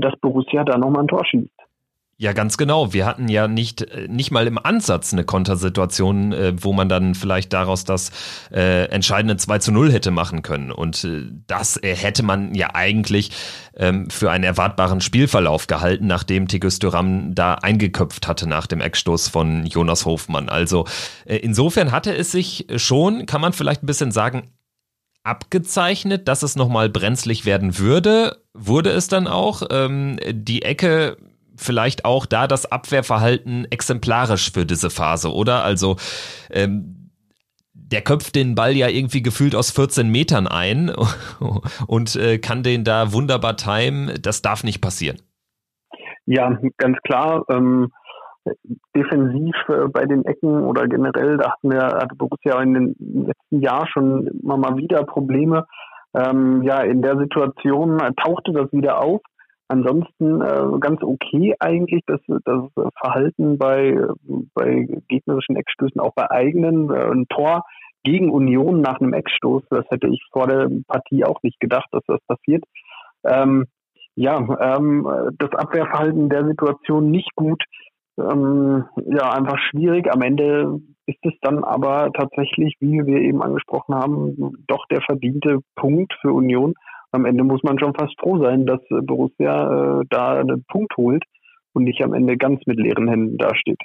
dass 0.00 0.16
Borussia 0.20 0.64
da 0.64 0.78
nochmal 0.78 1.04
ein 1.04 1.08
Tor 1.08 1.24
schießt. 1.24 1.50
Ja, 2.22 2.32
ganz 2.32 2.56
genau. 2.56 2.92
Wir 2.92 3.04
hatten 3.04 3.26
ja 3.26 3.48
nicht, 3.48 3.82
äh, 3.82 4.06
nicht 4.06 4.30
mal 4.30 4.46
im 4.46 4.56
Ansatz 4.56 5.12
eine 5.12 5.24
Kontersituation, 5.24 6.32
äh, 6.32 6.52
wo 6.56 6.72
man 6.72 6.88
dann 6.88 7.16
vielleicht 7.16 7.52
daraus 7.52 7.84
das 7.84 8.12
äh, 8.52 8.84
entscheidende 8.90 9.36
2 9.38 9.58
zu 9.58 9.72
0 9.72 9.90
hätte 9.90 10.12
machen 10.12 10.42
können. 10.42 10.70
Und 10.70 11.02
äh, 11.02 11.24
das 11.48 11.82
äh, 11.82 11.96
hätte 11.96 12.22
man 12.22 12.54
ja 12.54 12.74
eigentlich 12.74 13.30
ähm, 13.76 14.08
für 14.08 14.30
einen 14.30 14.44
erwartbaren 14.44 15.00
Spielverlauf 15.00 15.66
gehalten, 15.66 16.06
nachdem 16.06 16.46
Tigus 16.46 16.78
Duram 16.78 17.34
da 17.34 17.54
eingeköpft 17.54 18.28
hatte 18.28 18.48
nach 18.48 18.68
dem 18.68 18.80
Eckstoß 18.80 19.28
von 19.28 19.66
Jonas 19.66 20.06
Hofmann. 20.06 20.48
Also 20.48 20.84
äh, 21.24 21.38
insofern 21.38 21.90
hatte 21.90 22.14
es 22.14 22.30
sich 22.30 22.68
schon, 22.76 23.26
kann 23.26 23.40
man 23.40 23.52
vielleicht 23.52 23.82
ein 23.82 23.86
bisschen 23.86 24.12
sagen, 24.12 24.52
abgezeichnet, 25.24 26.28
dass 26.28 26.42
es 26.42 26.56
nochmal 26.56 26.88
brenzlig 26.88 27.44
werden 27.44 27.78
würde. 27.78 28.42
Wurde 28.54 28.90
es 28.90 29.08
dann 29.08 29.26
auch. 29.26 29.62
Ähm, 29.70 30.18
die 30.30 30.62
Ecke 30.62 31.16
vielleicht 31.56 32.04
auch 32.04 32.26
da 32.26 32.46
das 32.46 32.70
Abwehrverhalten 32.70 33.66
exemplarisch 33.70 34.52
für 34.52 34.66
diese 34.66 34.90
Phase, 34.90 35.32
oder? 35.32 35.64
Also 35.64 35.96
ähm, 36.50 37.10
der 37.74 38.02
köpft 38.02 38.34
den 38.34 38.54
Ball 38.54 38.74
ja 38.74 38.88
irgendwie 38.88 39.22
gefühlt 39.22 39.54
aus 39.54 39.70
14 39.70 40.08
Metern 40.08 40.46
ein 40.46 40.92
und 41.86 42.16
äh, 42.16 42.38
kann 42.38 42.62
den 42.62 42.84
da 42.84 43.12
wunderbar 43.12 43.56
timen. 43.56 44.18
Das 44.22 44.42
darf 44.42 44.64
nicht 44.64 44.80
passieren. 44.80 45.18
Ja, 46.24 46.58
ganz 46.78 46.98
klar. 47.04 47.44
Ähm, 47.48 47.92
defensiv 48.94 49.54
äh, 49.68 49.88
bei 49.88 50.04
den 50.06 50.24
Ecken 50.24 50.64
oder 50.64 50.86
generell, 50.88 51.36
da 51.36 51.52
hatten 51.52 51.70
wir, 51.70 51.82
hatte 51.82 52.16
Borussia 52.16 52.60
in 52.62 52.74
den 52.74 53.26
letzten 53.26 53.60
Jahren 53.60 53.88
schon 53.88 54.26
immer 54.42 54.56
mal 54.56 54.76
wieder 54.76 55.04
Probleme. 55.04 55.66
Ähm, 56.14 56.62
ja, 56.62 56.80
in 56.82 57.02
der 57.02 57.16
Situation 57.18 57.98
tauchte 58.22 58.52
das 58.52 58.72
wieder 58.72 59.00
auf. 59.00 59.20
Ansonsten 59.68 60.42
äh, 60.42 60.78
ganz 60.80 61.02
okay 61.02 61.54
eigentlich 61.58 62.02
das, 62.06 62.20
das 62.44 62.64
Verhalten 63.00 63.56
bei, 63.56 63.96
bei 64.54 64.86
gegnerischen 65.08 65.56
Eckstößen, 65.56 66.00
auch 66.00 66.12
bei 66.14 66.30
eigenen. 66.30 66.90
Äh, 66.90 67.10
ein 67.10 67.26
Tor 67.28 67.64
gegen 68.04 68.30
Union 68.30 68.82
nach 68.82 69.00
einem 69.00 69.14
Eckstoß, 69.14 69.62
das 69.70 69.84
hätte 69.88 70.08
ich 70.08 70.20
vor 70.32 70.48
der 70.48 70.68
Partie 70.88 71.24
auch 71.24 71.42
nicht 71.42 71.60
gedacht, 71.60 71.86
dass 71.92 72.02
das 72.06 72.20
passiert. 72.26 72.64
Ähm, 73.24 73.66
ja, 74.14 74.36
ähm, 74.76 75.08
das 75.38 75.50
Abwehrverhalten 75.52 76.28
der 76.28 76.44
Situation 76.44 77.10
nicht 77.10 77.34
gut 77.34 77.62
ähm, 78.18 78.84
ja, 79.06 79.30
einfach 79.30 79.58
schwierig. 79.70 80.12
Am 80.12 80.22
Ende 80.22 80.80
ist 81.06 81.18
es 81.22 81.32
dann 81.40 81.64
aber 81.64 82.10
tatsächlich, 82.12 82.76
wie 82.80 83.04
wir 83.04 83.20
eben 83.20 83.42
angesprochen 83.42 83.94
haben, 83.94 84.56
doch 84.66 84.86
der 84.86 85.00
verdiente 85.02 85.58
Punkt 85.74 86.12
für 86.20 86.32
Union. 86.32 86.74
Am 87.10 87.24
Ende 87.24 87.44
muss 87.44 87.62
man 87.62 87.78
schon 87.78 87.94
fast 87.94 88.18
froh 88.18 88.38
sein, 88.38 88.66
dass 88.66 88.80
Borussia 88.88 90.00
äh, 90.00 90.04
da 90.08 90.40
einen 90.40 90.64
Punkt 90.64 90.96
holt 90.96 91.24
und 91.72 91.84
nicht 91.84 92.02
am 92.02 92.14
Ende 92.14 92.36
ganz 92.36 92.60
mit 92.66 92.78
leeren 92.78 93.08
Händen 93.08 93.38
dasteht. 93.38 93.80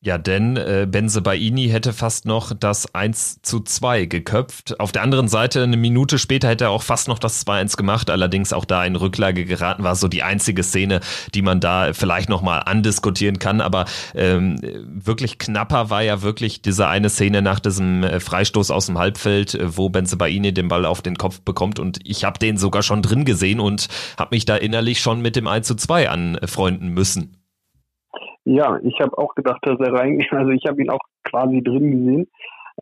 Ja, 0.00 0.16
denn 0.16 0.56
äh, 0.56 0.86
Benze 0.88 1.22
Baini 1.22 1.70
hätte 1.70 1.92
fast 1.92 2.24
noch 2.24 2.52
das 2.54 2.94
1 2.94 3.42
zu 3.42 3.58
2 3.58 4.06
geköpft. 4.06 4.78
Auf 4.78 4.92
der 4.92 5.02
anderen 5.02 5.26
Seite, 5.26 5.64
eine 5.64 5.76
Minute 5.76 6.20
später 6.20 6.48
hätte 6.48 6.66
er 6.66 6.70
auch 6.70 6.84
fast 6.84 7.08
noch 7.08 7.18
das 7.18 7.44
2-1 7.44 7.76
gemacht, 7.76 8.08
allerdings 8.08 8.52
auch 8.52 8.64
da 8.64 8.84
in 8.84 8.94
Rücklage 8.94 9.44
geraten, 9.44 9.82
war 9.82 9.96
so 9.96 10.06
die 10.06 10.22
einzige 10.22 10.62
Szene, 10.62 11.00
die 11.34 11.42
man 11.42 11.58
da 11.58 11.94
vielleicht 11.94 12.28
nochmal 12.28 12.62
andiskutieren 12.64 13.40
kann. 13.40 13.60
Aber 13.60 13.86
ähm, 14.14 14.60
wirklich 14.86 15.36
knapper 15.38 15.90
war 15.90 16.02
ja 16.02 16.22
wirklich 16.22 16.62
diese 16.62 16.86
eine 16.86 17.10
Szene 17.10 17.42
nach 17.42 17.58
diesem 17.58 18.04
äh, 18.04 18.20
Freistoß 18.20 18.70
aus 18.70 18.86
dem 18.86 18.98
Halbfeld, 18.98 19.56
äh, 19.56 19.76
wo 19.76 19.88
Benze 19.88 20.16
Baini 20.16 20.54
den 20.54 20.68
Ball 20.68 20.86
auf 20.86 21.02
den 21.02 21.18
Kopf 21.18 21.40
bekommt. 21.40 21.80
Und 21.80 21.98
ich 22.04 22.22
habe 22.22 22.38
den 22.38 22.56
sogar 22.56 22.84
schon 22.84 23.02
drin 23.02 23.24
gesehen 23.24 23.58
und 23.58 23.88
habe 24.16 24.36
mich 24.36 24.44
da 24.44 24.54
innerlich 24.54 25.00
schon 25.00 25.22
mit 25.22 25.34
dem 25.34 25.48
1 25.48 25.66
zu 25.66 25.74
2 25.74 26.08
anfreunden 26.08 26.90
müssen. 26.90 27.37
Ja, 28.50 28.78
ich 28.82 28.98
habe 29.00 29.18
auch 29.18 29.34
gedacht, 29.34 29.60
dass 29.62 29.78
er 29.78 29.92
reingeht. 29.92 30.30
Also 30.32 30.50
ich 30.52 30.64
habe 30.66 30.80
ihn 30.80 30.88
auch 30.88 31.04
quasi 31.22 31.62
drin 31.62 31.90
gesehen. 31.90 32.26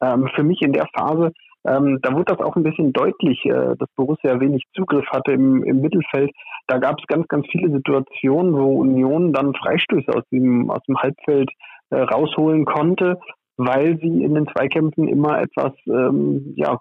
Ähm, 0.01 0.29
für 0.37 0.45
mich 0.45 0.63
in 0.63 0.73
der 0.73 0.87
Phase, 0.97 1.33
ähm, 1.67 1.99
da 2.03 2.13
wurde 2.13 2.37
das 2.37 2.39
auch 2.39 2.55
ein 2.55 2.63
bisschen 2.63 2.93
deutlich, 2.93 3.45
äh, 3.47 3.75
dass 3.77 3.89
Borussia 3.97 4.39
wenig 4.39 4.63
Zugriff 4.77 5.07
hatte 5.09 5.33
im, 5.33 5.65
im 5.65 5.81
Mittelfeld. 5.81 6.31
Da 6.69 6.79
gab 6.79 7.01
es 7.01 7.07
ganz, 7.09 7.27
ganz 7.27 7.47
viele 7.51 7.73
Situationen, 7.73 8.55
wo 8.55 8.79
Union 8.79 9.33
dann 9.33 9.55
Freistöße 9.55 10.13
aus 10.15 10.23
dem, 10.31 10.71
aus 10.71 10.83
dem 10.87 10.99
Halbfeld 10.99 11.51
äh, 11.91 11.97
rausholen 11.97 12.65
konnte, 12.65 13.19
weil 13.57 13.99
sie 13.99 14.23
in 14.23 14.35
den 14.35 14.47
Zweikämpfen 14.47 15.09
immer 15.09 15.41
etwas, 15.41 15.73
ähm, 15.89 16.53
ja, 16.55 16.79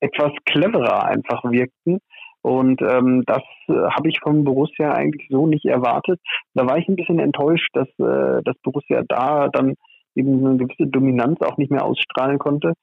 etwas 0.00 0.32
cleverer 0.44 1.06
einfach 1.06 1.42
wirkten. 1.44 2.00
Und 2.42 2.80
ähm, 2.82 3.24
das 3.26 3.42
äh, 3.68 3.72
habe 3.72 4.08
ich 4.08 4.20
von 4.22 4.44
Borussia 4.44 4.92
eigentlich 4.92 5.28
so 5.30 5.46
nicht 5.46 5.64
erwartet. 5.64 6.20
Da 6.54 6.66
war 6.66 6.78
ich 6.78 6.88
ein 6.88 6.96
bisschen 6.96 7.18
enttäuscht, 7.18 7.68
dass, 7.72 7.88
äh, 7.98 8.42
dass 8.44 8.56
Borussia 8.62 9.02
da 9.08 9.48
dann 9.48 9.74
eben 10.14 10.46
eine 10.46 10.56
gewisse 10.56 10.86
Dominanz 10.86 11.40
auch 11.42 11.56
nicht 11.56 11.70
mehr 11.70 11.84
ausstrahlen 11.84 12.38
konnte. 12.38 12.74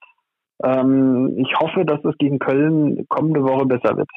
Ähm, 0.62 1.36
ich 1.38 1.54
hoffe, 1.58 1.84
dass 1.84 2.04
es 2.04 2.16
gegen 2.18 2.38
Köln 2.38 3.06
kommende 3.08 3.42
Woche 3.42 3.66
besser 3.66 3.96
wird. 3.96 4.08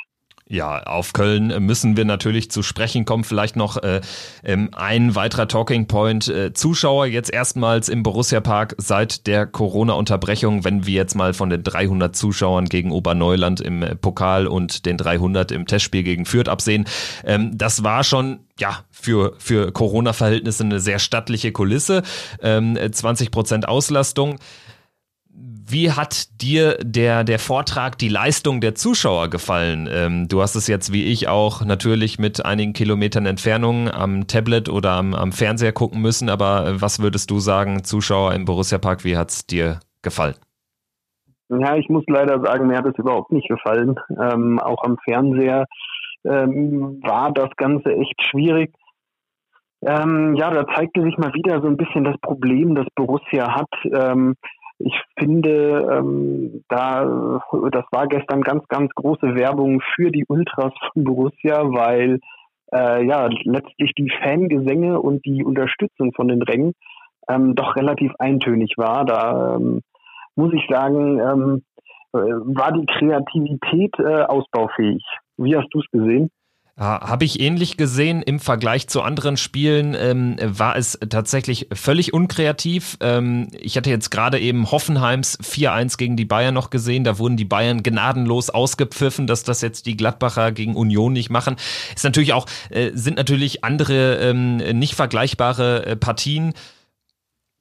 Ja, 0.52 0.82
auf 0.82 1.14
Köln 1.14 1.64
müssen 1.64 1.96
wir 1.96 2.06
natürlich 2.06 2.50
zu 2.50 2.64
sprechen 2.64 3.06
kommen. 3.06 3.24
Vielleicht 3.24 3.56
noch 3.56 3.78
äh, 3.78 4.02
ähm, 4.44 4.72
ein 4.74 5.14
weiterer 5.14 5.48
Talking 5.48 5.86
Point. 5.86 6.28
Äh, 6.28 6.54
Zuschauer 6.54 7.06
jetzt 7.06 7.32
erstmals 7.32 7.88
im 7.88 8.02
Borussia 8.02 8.42
Park 8.42 8.74
seit 8.80 9.28
der 9.28 9.46
Corona-Unterbrechung. 9.46 10.64
Wenn 10.64 10.88
wir 10.88 10.96
jetzt 10.96 11.14
mal 11.14 11.36
von 11.36 11.52
den 11.52 11.62
300 11.62 12.16
Zuschauern 12.16 12.66
gegen 12.66 12.92
Oberneuland 12.92 13.62
im 13.62 13.84
äh, 13.84 13.96
Pokal 13.96 14.48
und 14.48 14.88
den 14.88 14.98
300 14.98 15.52
im 15.52 15.68
Testspiel 15.68 16.02
gegen 16.02 16.26
Fürth 16.26 16.50
absehen, 16.50 16.86
ähm, 17.24 17.56
das 17.56 17.84
war 17.84 18.04
schon 18.04 18.40
ja, 18.60 18.84
für, 18.90 19.36
für 19.38 19.72
Corona-Verhältnisse 19.72 20.64
eine 20.64 20.80
sehr 20.80 20.98
stattliche 20.98 21.52
Kulisse. 21.52 22.02
Ähm, 22.42 22.76
20 22.92 23.30
Prozent 23.30 23.68
Auslastung. 23.68 24.40
Wie 25.42 25.92
hat 25.92 26.42
dir 26.42 26.78
der, 26.82 27.24
der 27.24 27.40
Vortrag, 27.40 27.98
die 27.98 28.10
Leistung 28.10 28.60
der 28.60 28.76
Zuschauer 28.76 29.30
gefallen? 29.30 29.88
Ähm, 29.90 30.28
du 30.28 30.42
hast 30.42 30.56
es 30.56 30.68
jetzt 30.68 30.92
wie 30.92 31.06
ich 31.06 31.30
auch 31.30 31.64
natürlich 31.64 32.20
mit 32.20 32.44
einigen 32.44 32.74
Kilometern 32.74 33.26
Entfernung 33.26 33.90
am 33.90 34.28
Tablet 34.28 34.68
oder 34.68 34.92
am, 34.92 35.14
am 35.14 35.32
Fernseher 35.32 35.72
gucken 35.72 36.02
müssen, 36.02 36.28
aber 36.28 36.66
äh, 36.66 36.82
was 36.82 37.02
würdest 37.02 37.32
du 37.32 37.40
sagen, 37.40 37.86
Zuschauer 37.86 38.34
im 38.34 38.44
Borussia 38.44 38.80
Park, 38.80 39.06
wie 39.06 39.16
hat 39.16 39.30
es 39.30 39.46
dir 39.46 39.80
gefallen? 40.02 40.36
Ja, 41.50 41.76
ich 41.78 41.88
muss 41.88 42.04
leider 42.08 42.42
sagen, 42.42 42.68
mir 42.68 42.78
hat 42.78 42.86
es 42.86 42.98
überhaupt 42.98 43.32
nicht 43.32 43.48
gefallen. 43.48 43.96
Ähm, 44.22 44.60
auch 44.60 44.84
am 44.84 44.98
Fernseher 45.06 45.66
ähm, 46.26 47.00
war 47.02 47.32
das 47.32 47.50
Ganze 47.56 47.94
echt 47.94 48.22
schwierig. 48.30 48.74
Ähm, 49.82 50.36
ja, 50.36 50.50
da 50.50 50.68
zeigte 50.76 51.02
sich 51.02 51.18
mal 51.18 51.34
wieder 51.34 51.62
so 51.62 51.68
ein 51.68 51.78
bisschen 51.78 52.04
das 52.04 52.18
Problem, 52.22 52.76
das 52.76 52.88
Borussia 52.96 53.56
hat. 53.56 53.70
Ähm, 53.86 54.36
ich 54.80 54.94
finde, 55.18 55.88
ähm, 55.92 56.64
da, 56.70 57.42
das 57.72 57.86
war 57.92 58.08
gestern 58.08 58.42
ganz, 58.42 58.66
ganz 58.70 58.90
große 58.96 59.36
Werbung 59.36 59.82
für 59.96 60.10
die 60.10 60.26
Ultras 60.28 60.74
von 60.94 61.04
Borussia, 61.04 61.64
weil 61.72 62.20
äh, 62.74 63.06
ja 63.06 63.28
letztlich 63.44 63.92
die 63.98 64.12
Fangesänge 64.24 65.00
und 65.02 65.26
die 65.26 65.44
Unterstützung 65.44 66.14
von 66.14 66.30
den 66.30 66.42
Rängen 66.42 66.74
ähm, 67.28 67.56
doch 67.56 67.76
relativ 67.76 68.14
eintönig 68.20 68.74
war. 68.78 69.06
Da 69.06 69.56
ähm, 69.56 69.82
muss 70.36 70.54
ich 70.54 70.66
sagen, 70.70 71.20
ähm, 71.20 71.64
äh, 72.14 72.18
war 72.18 72.72
die 72.72 72.86
Kreativität 72.86 73.94
äh, 74.00 74.24
ausbaufähig. 74.24 75.04
Wie 75.38 75.56
hast 75.56 75.68
du 75.72 75.80
es 75.80 75.86
gesehen? 75.92 76.30
Habe 76.80 77.26
ich 77.26 77.42
ähnlich 77.42 77.76
gesehen. 77.76 78.22
Im 78.22 78.40
Vergleich 78.40 78.88
zu 78.88 79.02
anderen 79.02 79.36
Spielen 79.36 79.98
ähm, 80.00 80.38
war 80.42 80.78
es 80.78 80.98
tatsächlich 81.10 81.68
völlig 81.74 82.14
unkreativ. 82.14 82.96
Ähm, 83.02 83.50
ich 83.60 83.76
hatte 83.76 83.90
jetzt 83.90 84.12
gerade 84.12 84.40
eben 84.40 84.72
Hoffenheims 84.72 85.38
4-1 85.42 85.98
gegen 85.98 86.16
die 86.16 86.24
Bayern 86.24 86.54
noch 86.54 86.70
gesehen. 86.70 87.04
Da 87.04 87.20
wurden 87.20 87.36
die 87.36 87.44
Bayern 87.44 87.84
gnadenlos 87.84 88.50
ausgepfiffen, 88.50 89.28
dass 89.28 89.44
das 89.44 89.60
jetzt 89.60 89.88
die 89.88 89.98
Gladbacher 89.98 90.54
gegen 90.54 90.78
Union 90.78 91.12
nicht 91.12 91.30
machen. 91.30 91.58
Ist 91.94 92.06
natürlich 92.06 92.32
auch, 92.32 92.46
äh, 92.70 92.92
sind 92.94 93.18
natürlich 93.18 93.66
andere 93.66 94.20
ähm, 94.20 94.58
nicht 94.58 94.96
vergleichbare 94.96 95.86
äh, 95.86 95.96
Partien 95.98 96.54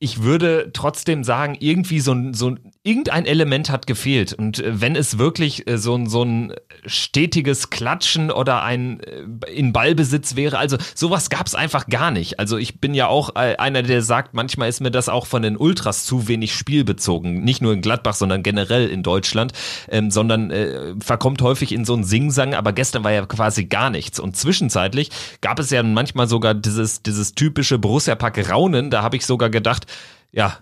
ich 0.00 0.22
würde 0.22 0.70
trotzdem 0.72 1.24
sagen, 1.24 1.56
irgendwie 1.58 2.00
so 2.00 2.14
so 2.32 2.54
irgendein 2.88 3.26
Element 3.26 3.70
hat 3.70 3.86
gefehlt. 3.86 4.32
Und 4.32 4.60
äh, 4.60 4.80
wenn 4.80 4.96
es 4.96 5.18
wirklich 5.18 5.68
äh, 5.68 5.76
so 5.76 5.94
ein, 5.94 6.08
so 6.08 6.24
ein 6.24 6.54
stetiges 6.86 7.68
Klatschen 7.70 8.30
oder 8.30 8.62
ein 8.62 9.00
äh, 9.00 9.50
in 9.52 9.72
Ballbesitz 9.72 10.36
wäre, 10.36 10.58
also 10.58 10.78
sowas 10.94 11.28
gab 11.28 11.46
es 11.46 11.54
einfach 11.54 11.86
gar 11.88 12.10
nicht. 12.10 12.38
Also 12.38 12.56
ich 12.56 12.80
bin 12.80 12.94
ja 12.94 13.06
auch 13.08 13.34
einer, 13.34 13.82
der 13.82 14.02
sagt, 14.02 14.32
manchmal 14.32 14.68
ist 14.68 14.80
mir 14.80 14.90
das 14.90 15.08
auch 15.08 15.26
von 15.26 15.42
den 15.42 15.56
Ultras 15.56 16.04
zu 16.04 16.28
wenig 16.28 16.54
spielbezogen. 16.54 17.44
Nicht 17.44 17.60
nur 17.60 17.72
in 17.74 17.82
Gladbach, 17.82 18.14
sondern 18.14 18.42
generell 18.42 18.88
in 18.88 19.02
Deutschland, 19.02 19.52
ähm, 19.90 20.10
sondern 20.10 20.50
äh, 20.50 20.94
verkommt 21.00 21.42
häufig 21.42 21.72
in 21.72 21.84
so 21.84 21.94
ein 21.94 22.04
Singsang, 22.04 22.54
aber 22.54 22.72
gestern 22.72 23.04
war 23.04 23.12
ja 23.12 23.26
quasi 23.26 23.66
gar 23.66 23.90
nichts. 23.90 24.18
Und 24.18 24.36
zwischenzeitlich 24.36 25.10
gab 25.40 25.58
es 25.58 25.70
ja 25.70 25.82
manchmal 25.82 26.26
sogar 26.26 26.54
dieses, 26.54 27.02
dieses 27.02 27.34
typische 27.34 27.78
Borussia-Pack-Raunen, 27.78 28.90
da 28.90 29.02
habe 29.02 29.16
ich 29.16 29.26
sogar 29.26 29.50
gedacht, 29.50 29.86
ja, 30.32 30.58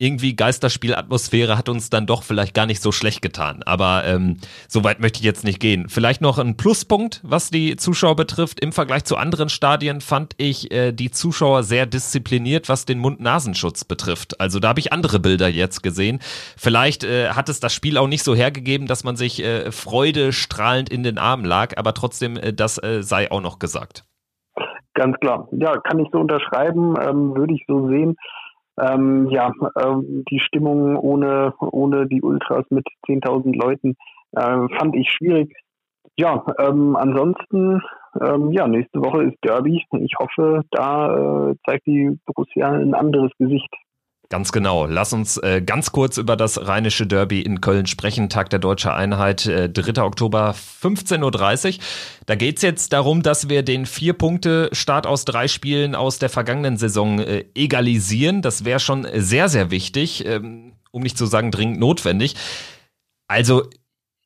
irgendwie 0.00 0.34
Geisterspielatmosphäre 0.34 1.58
hat 1.58 1.68
uns 1.68 1.90
dann 1.90 2.06
doch 2.06 2.22
vielleicht 2.22 2.54
gar 2.54 2.64
nicht 2.64 2.80
so 2.80 2.90
schlecht 2.90 3.20
getan. 3.20 3.62
Aber 3.66 4.04
ähm, 4.06 4.38
so 4.66 4.82
weit 4.82 4.98
möchte 4.98 5.18
ich 5.18 5.24
jetzt 5.24 5.44
nicht 5.44 5.60
gehen. 5.60 5.90
Vielleicht 5.90 6.22
noch 6.22 6.38
ein 6.38 6.56
Pluspunkt, 6.56 7.20
was 7.22 7.50
die 7.50 7.76
Zuschauer 7.76 8.16
betrifft. 8.16 8.60
Im 8.60 8.72
Vergleich 8.72 9.04
zu 9.04 9.18
anderen 9.18 9.50
Stadien 9.50 10.00
fand 10.00 10.32
ich 10.38 10.72
äh, 10.72 10.92
die 10.92 11.10
Zuschauer 11.10 11.62
sehr 11.64 11.84
diszipliniert, 11.84 12.70
was 12.70 12.86
den 12.86 12.98
Mund-Nasenschutz 12.98 13.84
betrifft. 13.84 14.40
Also 14.40 14.58
da 14.58 14.68
habe 14.68 14.80
ich 14.80 14.90
andere 14.90 15.20
Bilder 15.20 15.48
jetzt 15.48 15.82
gesehen. 15.82 16.18
Vielleicht 16.56 17.04
äh, 17.04 17.30
hat 17.30 17.50
es 17.50 17.60
das 17.60 17.74
Spiel 17.74 17.98
auch 17.98 18.08
nicht 18.08 18.24
so 18.24 18.34
hergegeben, 18.34 18.86
dass 18.86 19.04
man 19.04 19.16
sich 19.16 19.44
äh, 19.44 19.70
freudestrahlend 19.70 20.88
in 20.88 21.02
den 21.02 21.18
Armen 21.18 21.44
lag, 21.44 21.76
aber 21.76 21.92
trotzdem, 21.92 22.38
äh, 22.38 22.54
das 22.54 22.82
äh, 22.82 23.02
sei 23.02 23.30
auch 23.30 23.42
noch 23.42 23.58
gesagt. 23.58 24.04
Ganz 24.94 25.16
klar. 25.20 25.46
Ja, 25.52 25.76
kann 25.78 25.98
ich 25.98 26.08
so 26.10 26.18
unterschreiben, 26.18 26.94
ähm, 27.00 27.36
würde 27.36 27.54
ich 27.54 27.64
so 27.68 27.88
sehen. 27.88 28.16
Ähm, 28.80 29.28
ja, 29.30 29.52
ähm, 29.82 30.24
die 30.30 30.40
Stimmung 30.40 30.96
ohne, 30.96 31.52
ohne 31.60 32.06
die 32.06 32.22
Ultras 32.22 32.64
mit 32.70 32.86
10.000 33.06 33.56
Leuten 33.56 33.96
äh, 34.32 34.78
fand 34.78 34.96
ich 34.96 35.10
schwierig. 35.10 35.52
Ja, 36.16 36.44
ähm, 36.58 36.96
ansonsten, 36.96 37.80
ähm, 38.20 38.52
ja, 38.52 38.66
nächste 38.66 39.00
Woche 39.00 39.24
ist 39.24 39.38
Derby. 39.44 39.82
Ich 39.98 40.14
hoffe, 40.18 40.62
da 40.70 41.50
äh, 41.50 41.54
zeigt 41.66 41.86
die 41.86 42.18
Borussia 42.26 42.70
ein 42.70 42.94
anderes 42.94 43.30
Gesicht. 43.38 43.72
Ganz 44.32 44.52
genau. 44.52 44.86
Lass 44.86 45.12
uns 45.12 45.38
äh, 45.38 45.60
ganz 45.60 45.90
kurz 45.90 46.16
über 46.16 46.36
das 46.36 46.68
rheinische 46.68 47.04
Derby 47.04 47.42
in 47.42 47.60
Köln 47.60 47.86
sprechen. 47.86 48.28
Tag 48.28 48.48
der 48.50 48.60
Deutsche 48.60 48.94
Einheit, 48.94 49.44
äh, 49.46 49.68
3. 49.68 50.00
Oktober, 50.02 50.54
15.30 50.54 51.78
Uhr. 51.78 51.84
Da 52.26 52.36
geht's 52.36 52.62
jetzt 52.62 52.92
darum, 52.92 53.24
dass 53.24 53.48
wir 53.48 53.64
den 53.64 53.86
vier 53.86 54.12
Punkte 54.12 54.70
Start 54.70 55.08
aus 55.08 55.24
drei 55.24 55.48
Spielen 55.48 55.96
aus 55.96 56.20
der 56.20 56.28
vergangenen 56.28 56.76
Saison 56.76 57.18
äh, 57.18 57.44
egalisieren. 57.56 58.40
Das 58.40 58.64
wäre 58.64 58.78
schon 58.78 59.04
sehr, 59.16 59.48
sehr 59.48 59.72
wichtig, 59.72 60.24
ähm, 60.24 60.74
um 60.92 61.02
nicht 61.02 61.18
zu 61.18 61.26
sagen 61.26 61.50
dringend 61.50 61.80
notwendig. 61.80 62.36
Also 63.26 63.64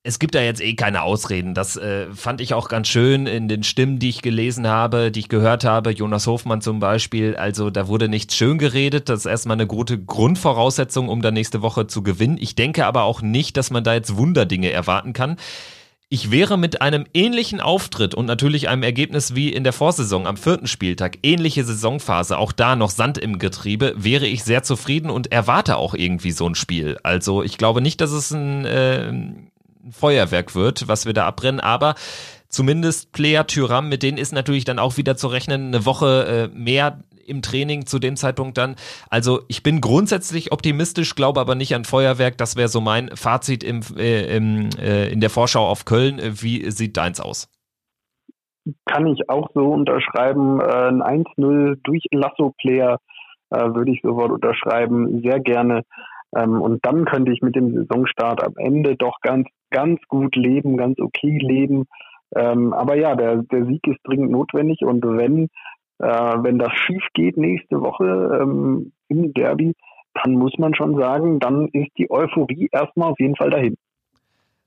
es 0.06 0.18
gibt 0.18 0.34
da 0.34 0.42
jetzt 0.42 0.60
eh 0.60 0.74
keine 0.74 1.02
Ausreden. 1.02 1.54
Das 1.54 1.78
äh, 1.78 2.06
fand 2.12 2.42
ich 2.42 2.52
auch 2.52 2.68
ganz 2.68 2.88
schön 2.88 3.26
in 3.26 3.48
den 3.48 3.62
Stimmen, 3.62 3.98
die 3.98 4.10
ich 4.10 4.20
gelesen 4.20 4.68
habe, 4.68 5.10
die 5.10 5.20
ich 5.20 5.30
gehört 5.30 5.64
habe. 5.64 5.92
Jonas 5.92 6.26
Hofmann 6.26 6.60
zum 6.60 6.78
Beispiel. 6.78 7.36
Also 7.36 7.70
da 7.70 7.88
wurde 7.88 8.10
nichts 8.10 8.36
schön 8.36 8.58
geredet. 8.58 9.08
Das 9.08 9.20
ist 9.20 9.26
erstmal 9.26 9.56
eine 9.56 9.66
gute 9.66 9.98
Grundvoraussetzung, 9.98 11.08
um 11.08 11.22
da 11.22 11.30
nächste 11.30 11.62
Woche 11.62 11.86
zu 11.86 12.02
gewinnen. 12.02 12.36
Ich 12.38 12.54
denke 12.54 12.84
aber 12.84 13.04
auch 13.04 13.22
nicht, 13.22 13.56
dass 13.56 13.70
man 13.70 13.82
da 13.82 13.94
jetzt 13.94 14.14
Wunderdinge 14.18 14.70
erwarten 14.70 15.14
kann. 15.14 15.38
Ich 16.10 16.30
wäre 16.30 16.58
mit 16.58 16.82
einem 16.82 17.06
ähnlichen 17.14 17.62
Auftritt 17.62 18.14
und 18.14 18.26
natürlich 18.26 18.68
einem 18.68 18.82
Ergebnis 18.82 19.34
wie 19.34 19.50
in 19.50 19.64
der 19.64 19.72
Vorsaison 19.72 20.26
am 20.26 20.36
vierten 20.36 20.66
Spieltag, 20.66 21.16
ähnliche 21.22 21.64
Saisonphase, 21.64 22.36
auch 22.36 22.52
da 22.52 22.76
noch 22.76 22.90
Sand 22.90 23.16
im 23.16 23.38
Getriebe, 23.38 23.94
wäre 23.96 24.26
ich 24.26 24.44
sehr 24.44 24.62
zufrieden 24.62 25.08
und 25.08 25.32
erwarte 25.32 25.78
auch 25.78 25.94
irgendwie 25.94 26.30
so 26.32 26.46
ein 26.46 26.54
Spiel. 26.54 26.98
Also 27.02 27.42
ich 27.42 27.56
glaube 27.56 27.80
nicht, 27.80 28.02
dass 28.02 28.12
es 28.12 28.30
ein 28.32 28.66
äh, 28.66 29.12
ein 29.84 29.92
Feuerwerk 29.92 30.54
wird, 30.54 30.88
was 30.88 31.06
wir 31.06 31.12
da 31.12 31.26
abbrennen, 31.26 31.60
aber 31.60 31.94
zumindest 32.48 33.12
Player 33.12 33.46
Tyram, 33.46 33.88
mit 33.88 34.02
denen 34.02 34.18
ist 34.18 34.32
natürlich 34.32 34.64
dann 34.64 34.78
auch 34.78 34.96
wieder 34.96 35.16
zu 35.16 35.28
rechnen, 35.28 35.68
eine 35.68 35.86
Woche 35.86 36.50
äh, 36.54 36.56
mehr 36.56 37.00
im 37.26 37.42
Training 37.42 37.86
zu 37.86 37.98
dem 37.98 38.16
Zeitpunkt 38.16 38.58
dann. 38.58 38.76
Also 39.10 39.40
ich 39.48 39.62
bin 39.62 39.80
grundsätzlich 39.80 40.52
optimistisch, 40.52 41.14
glaube 41.14 41.40
aber 41.40 41.54
nicht 41.54 41.74
an 41.74 41.84
Feuerwerk. 41.84 42.36
Das 42.38 42.56
wäre 42.56 42.68
so 42.68 42.80
mein 42.80 43.08
Fazit 43.14 43.64
im, 43.64 43.80
äh, 43.96 44.36
im, 44.36 44.68
äh, 44.78 45.08
in 45.08 45.20
der 45.20 45.30
Vorschau 45.30 45.66
auf 45.66 45.84
Köln. 45.84 46.20
Wie 46.20 46.70
sieht 46.70 46.96
deins 46.96 47.20
aus? 47.20 47.48
Kann 48.86 49.06
ich 49.06 49.28
auch 49.28 49.48
so 49.54 49.66
unterschreiben. 49.72 50.60
Äh, 50.60 50.88
ein 50.88 51.02
1-0 51.02 51.78
durch 51.82 52.04
Lasso-Player 52.12 52.98
äh, 53.50 53.74
würde 53.74 53.92
ich 53.92 54.00
sofort 54.02 54.32
unterschreiben. 54.32 55.22
Sehr 55.22 55.40
gerne. 55.40 55.82
Ähm, 56.36 56.60
und 56.60 56.84
dann 56.84 57.04
könnte 57.04 57.32
ich 57.32 57.42
mit 57.42 57.56
dem 57.56 57.74
Saisonstart 57.74 58.42
am 58.44 58.54
Ende 58.56 58.96
doch 58.96 59.20
ganz, 59.20 59.48
ganz 59.70 60.00
gut 60.08 60.36
leben, 60.36 60.76
ganz 60.76 60.98
okay 61.00 61.38
leben. 61.40 61.84
Ähm, 62.34 62.72
aber 62.72 62.96
ja, 62.96 63.14
der, 63.14 63.42
der 63.42 63.66
Sieg 63.66 63.86
ist 63.86 64.00
dringend 64.04 64.30
notwendig 64.30 64.80
und 64.82 65.04
wenn, 65.04 65.48
äh, 65.98 66.36
wenn 66.42 66.58
das 66.58 66.72
schief 66.72 67.06
geht 67.14 67.36
nächste 67.36 67.80
Woche 67.80 68.40
ähm, 68.40 68.92
im 69.08 69.32
Derby, 69.32 69.74
dann 70.22 70.34
muss 70.34 70.52
man 70.58 70.74
schon 70.74 70.96
sagen, 70.98 71.38
dann 71.38 71.68
ist 71.68 71.90
die 71.98 72.10
Euphorie 72.10 72.68
erstmal 72.72 73.10
auf 73.10 73.18
jeden 73.18 73.36
Fall 73.36 73.50
dahin. 73.50 73.76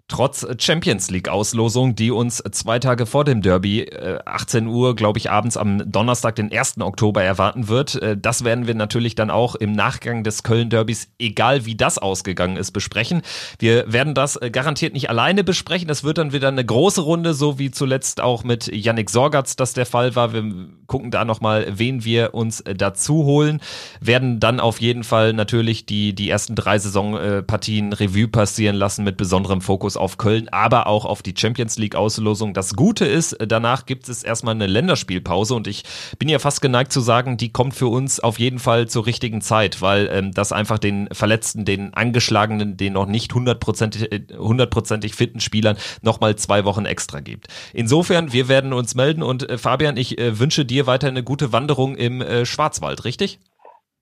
Trotz 0.09 0.47
Champions 0.57 1.11
League 1.11 1.27
Auslosung, 1.27 1.93
die 1.93 2.11
uns 2.11 2.41
zwei 2.51 2.79
Tage 2.79 3.05
vor 3.05 3.25
dem 3.25 3.41
Derby, 3.41 3.91
18 4.25 4.65
äh, 4.65 4.69
Uhr, 4.69 4.95
glaube 4.95 5.19
ich, 5.19 5.29
abends 5.29 5.57
am 5.57 5.91
Donnerstag, 5.91 6.35
den 6.35 6.49
1. 6.49 6.79
Oktober 6.79 7.21
erwarten 7.23 7.67
wird. 7.67 8.01
Äh, 8.01 8.15
das 8.15 8.45
werden 8.45 8.67
wir 8.67 8.73
natürlich 8.73 9.15
dann 9.15 9.29
auch 9.29 9.55
im 9.55 9.73
Nachgang 9.73 10.23
des 10.23 10.43
Köln 10.43 10.69
Derbys, 10.69 11.09
egal 11.19 11.65
wie 11.65 11.75
das 11.75 11.97
ausgegangen 11.97 12.55
ist, 12.55 12.71
besprechen. 12.71 13.21
Wir 13.59 13.91
werden 13.91 14.13
das 14.13 14.37
äh, 14.37 14.49
garantiert 14.49 14.93
nicht 14.93 15.09
alleine 15.09 15.43
besprechen. 15.43 15.89
Das 15.89 16.05
wird 16.05 16.19
dann 16.19 16.31
wieder 16.31 16.47
eine 16.47 16.63
große 16.63 17.01
Runde, 17.01 17.33
so 17.33 17.59
wie 17.59 17.71
zuletzt 17.71 18.21
auch 18.21 18.45
mit 18.45 18.73
Yannick 18.73 19.09
Sorgatz 19.09 19.57
das 19.57 19.73
der 19.73 19.85
Fall 19.85 20.15
war. 20.15 20.31
Wir 20.31 20.69
gucken 20.87 21.11
da 21.11 21.25
nochmal, 21.25 21.67
wen 21.69 22.05
wir 22.05 22.33
uns 22.33 22.63
dazu 22.63 23.25
holen. 23.25 23.59
Werden 23.99 24.39
dann 24.39 24.61
auf 24.61 24.79
jeden 24.79 25.03
Fall 25.03 25.33
natürlich 25.33 25.85
die, 25.85 26.15
die 26.15 26.29
ersten 26.29 26.55
drei 26.55 26.79
Saisonpartien 26.79 27.91
Revue 27.91 28.29
passieren 28.29 28.77
lassen 28.77 29.03
mit 29.03 29.17
besonderem 29.17 29.59
Fokus 29.59 29.96
auf 29.97 30.17
Köln, 30.17 30.49
aber 30.51 30.87
auch 30.87 31.05
auf 31.05 31.21
die 31.21 31.33
Champions 31.35 31.77
League 31.77 31.95
Auslosung. 31.95 32.53
Das 32.53 32.75
Gute 32.75 33.05
ist, 33.05 33.37
danach 33.45 33.85
gibt 33.85 34.09
es 34.09 34.23
erstmal 34.23 34.55
eine 34.55 34.67
Länderspielpause 34.67 35.55
und 35.55 35.67
ich 35.67 35.83
bin 36.19 36.29
ja 36.29 36.39
fast 36.39 36.61
geneigt 36.61 36.91
zu 36.91 36.99
sagen, 36.99 37.37
die 37.37 37.51
kommt 37.51 37.73
für 37.73 37.87
uns 37.87 38.19
auf 38.19 38.39
jeden 38.39 38.59
Fall 38.59 38.87
zur 38.87 39.05
richtigen 39.05 39.41
Zeit, 39.41 39.81
weil 39.81 40.09
ähm, 40.11 40.31
das 40.31 40.51
einfach 40.51 40.79
den 40.79 41.09
Verletzten, 41.11 41.65
den 41.65 41.93
Angeschlagenen, 41.93 42.77
den 42.77 42.93
noch 42.93 43.05
nicht 43.05 43.33
hundertprozentig, 43.33 44.11
äh, 44.11 44.21
hundertprozentig 44.37 45.15
fitten 45.15 45.39
Spielern 45.39 45.77
nochmal 46.01 46.35
zwei 46.35 46.65
Wochen 46.65 46.85
extra 46.85 47.19
gibt. 47.19 47.47
Insofern, 47.73 48.33
wir 48.33 48.47
werden 48.47 48.73
uns 48.73 48.95
melden 48.95 49.23
und 49.23 49.49
äh, 49.49 49.57
Fabian, 49.57 49.97
ich 49.97 50.19
äh, 50.19 50.39
wünsche 50.39 50.65
dir 50.65 50.87
weiter 50.87 51.07
eine 51.07 51.23
gute 51.23 51.53
Wanderung 51.53 51.95
im 51.95 52.21
äh, 52.21 52.45
Schwarzwald, 52.45 53.05
richtig? 53.05 53.39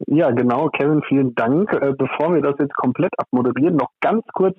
Ja, 0.08 0.32
genau, 0.32 0.70
Kevin, 0.70 1.02
vielen 1.08 1.34
Dank. 1.36 1.72
Äh, 1.74 1.94
bevor 1.98 2.34
wir 2.34 2.42
das 2.42 2.56
jetzt 2.60 2.76
komplett 2.76 3.14
abmoderieren, 3.18 3.78
noch 3.78 3.92
ganz 4.02 4.24
kurz 4.34 4.58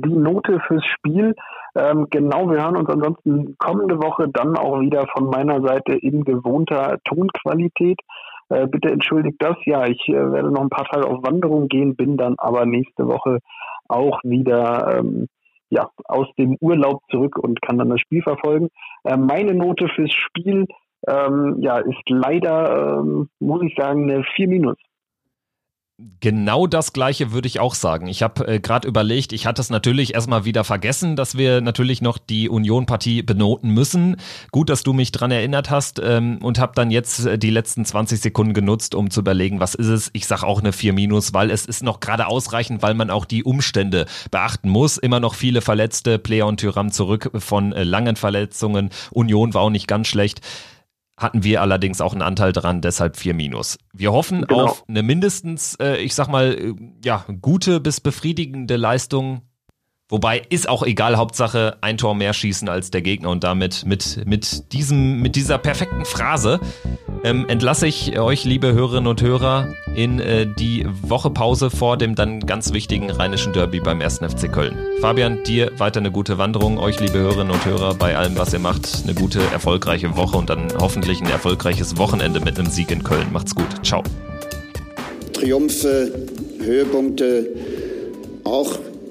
die 0.00 0.14
Note 0.14 0.60
fürs 0.66 0.84
Spiel. 0.84 1.34
Ähm, 1.76 2.06
genau, 2.10 2.50
wir 2.50 2.62
hören 2.62 2.76
uns 2.76 2.88
ansonsten 2.88 3.56
kommende 3.58 3.98
Woche 4.02 4.28
dann 4.28 4.56
auch 4.56 4.80
wieder 4.80 5.06
von 5.08 5.26
meiner 5.26 5.60
Seite 5.62 5.94
in 5.94 6.24
gewohnter 6.24 6.98
Tonqualität. 7.04 8.00
Äh, 8.48 8.66
bitte 8.66 8.90
entschuldigt 8.90 9.36
das. 9.38 9.56
Ja, 9.64 9.86
ich 9.86 10.08
äh, 10.08 10.32
werde 10.32 10.50
noch 10.50 10.62
ein 10.62 10.70
paar 10.70 10.86
Tage 10.86 11.06
auf 11.06 11.22
Wanderung 11.22 11.68
gehen, 11.68 11.96
bin 11.96 12.16
dann 12.16 12.34
aber 12.38 12.66
nächste 12.66 13.06
Woche 13.06 13.38
auch 13.88 14.20
wieder 14.24 14.98
ähm, 14.98 15.28
ja, 15.70 15.88
aus 16.04 16.26
dem 16.36 16.56
Urlaub 16.60 17.02
zurück 17.10 17.38
und 17.38 17.62
kann 17.62 17.78
dann 17.78 17.90
das 17.90 18.00
Spiel 18.00 18.22
verfolgen. 18.22 18.68
Äh, 19.04 19.16
meine 19.16 19.54
Note 19.54 19.88
fürs 19.88 20.12
Spiel 20.12 20.66
ähm, 21.06 21.56
ja, 21.60 21.78
ist 21.78 22.08
leider, 22.08 22.98
ähm, 22.98 23.28
muss 23.38 23.62
ich 23.62 23.74
sagen, 23.76 24.10
eine 24.10 24.24
4 24.36 24.48
minus. 24.48 24.76
Genau 26.20 26.66
das 26.66 26.94
gleiche 26.94 27.32
würde 27.32 27.46
ich 27.46 27.60
auch 27.60 27.74
sagen. 27.74 28.06
Ich 28.06 28.22
habe 28.22 28.46
äh, 28.46 28.60
gerade 28.60 28.88
überlegt, 28.88 29.34
ich 29.34 29.44
hatte 29.46 29.60
es 29.60 29.68
natürlich 29.68 30.14
erstmal 30.14 30.46
wieder 30.46 30.64
vergessen, 30.64 31.14
dass 31.14 31.36
wir 31.36 31.60
natürlich 31.60 32.00
noch 32.00 32.16
die 32.16 32.48
Union-Partie 32.48 33.22
benoten 33.22 33.70
müssen. 33.70 34.16
Gut, 34.50 34.70
dass 34.70 34.82
du 34.82 34.94
mich 34.94 35.12
dran 35.12 35.30
erinnert 35.30 35.68
hast 35.68 36.00
ähm, 36.02 36.38
und 36.42 36.58
habe 36.58 36.72
dann 36.74 36.90
jetzt 36.90 37.26
äh, 37.26 37.38
die 37.38 37.50
letzten 37.50 37.84
20 37.84 38.18
Sekunden 38.18 38.54
genutzt, 38.54 38.94
um 38.94 39.10
zu 39.10 39.20
überlegen, 39.20 39.60
was 39.60 39.74
ist 39.74 39.88
es. 39.88 40.10
Ich 40.14 40.26
sage 40.26 40.46
auch 40.46 40.60
eine 40.60 40.72
4 40.72 40.94
minus, 40.94 41.34
weil 41.34 41.50
es 41.50 41.66
ist 41.66 41.82
noch 41.82 42.00
gerade 42.00 42.28
ausreichend, 42.28 42.82
weil 42.82 42.94
man 42.94 43.10
auch 43.10 43.26
die 43.26 43.44
Umstände 43.44 44.06
beachten 44.30 44.70
muss. 44.70 44.96
Immer 44.96 45.20
noch 45.20 45.34
viele 45.34 45.60
Verletzte, 45.60 46.18
Player 46.18 46.46
und 46.46 46.60
Tyram 46.60 46.92
zurück 46.92 47.30
von 47.34 47.72
äh, 47.72 47.84
langen 47.84 48.16
Verletzungen. 48.16 48.88
Union 49.10 49.52
war 49.52 49.62
auch 49.62 49.70
nicht 49.70 49.86
ganz 49.86 50.08
schlecht 50.08 50.40
hatten 51.20 51.44
wir 51.44 51.60
allerdings 51.60 52.00
auch 52.00 52.12
einen 52.12 52.22
Anteil 52.22 52.52
dran, 52.52 52.80
deshalb 52.80 53.16
4 53.16 53.34
Minus. 53.34 53.78
Wir 53.92 54.10
hoffen 54.10 54.42
genau. 54.42 54.64
auf 54.64 54.84
eine 54.88 55.02
mindestens, 55.02 55.74
äh, 55.76 55.98
ich 55.98 56.14
sag 56.14 56.28
mal, 56.28 56.54
äh, 56.54 56.74
ja, 57.04 57.24
gute 57.40 57.78
bis 57.78 58.00
befriedigende 58.00 58.76
Leistung 58.76 59.42
Wobei 60.10 60.42
ist 60.48 60.68
auch 60.68 60.82
egal, 60.82 61.16
Hauptsache 61.16 61.76
ein 61.80 61.96
Tor 61.96 62.16
mehr 62.16 62.32
schießen 62.32 62.68
als 62.68 62.90
der 62.90 63.00
Gegner 63.00 63.30
und 63.30 63.44
damit 63.44 63.86
mit, 63.86 64.26
mit, 64.26 64.72
diesem, 64.72 65.22
mit 65.22 65.36
dieser 65.36 65.56
perfekten 65.56 66.04
Phrase 66.04 66.58
ähm, 67.22 67.46
entlasse 67.48 67.86
ich 67.86 68.18
euch, 68.18 68.44
liebe 68.44 68.72
Hörerinnen 68.72 69.06
und 69.06 69.22
Hörer, 69.22 69.68
in 69.94 70.18
äh, 70.18 70.46
die 70.46 70.86
Woche 71.02 71.30
Pause 71.30 71.70
vor 71.70 71.96
dem 71.96 72.16
dann 72.16 72.40
ganz 72.40 72.72
wichtigen 72.72 73.10
rheinischen 73.10 73.52
Derby 73.52 73.78
beim 73.78 74.00
1. 74.00 74.18
FC 74.18 74.50
Köln. 74.52 74.76
Fabian, 75.00 75.44
dir 75.44 75.70
weiter 75.78 76.00
eine 76.00 76.10
gute 76.10 76.38
Wanderung, 76.38 76.78
euch, 76.78 76.98
liebe 76.98 77.18
Hörerinnen 77.18 77.52
und 77.52 77.64
Hörer, 77.64 77.94
bei 77.94 78.16
allem, 78.16 78.36
was 78.36 78.52
ihr 78.52 78.58
macht, 78.58 79.02
eine 79.04 79.14
gute, 79.14 79.40
erfolgreiche 79.52 80.16
Woche 80.16 80.36
und 80.36 80.50
dann 80.50 80.68
hoffentlich 80.80 81.20
ein 81.20 81.30
erfolgreiches 81.30 81.98
Wochenende 81.98 82.40
mit 82.40 82.58
einem 82.58 82.68
Sieg 82.68 82.90
in 82.90 83.04
Köln. 83.04 83.32
Macht's 83.32 83.54
gut. 83.54 83.86
Ciao. 83.86 84.02
Triumphe, 85.34 86.26
Höhepunkte, 86.58 87.46
auch 88.44 88.78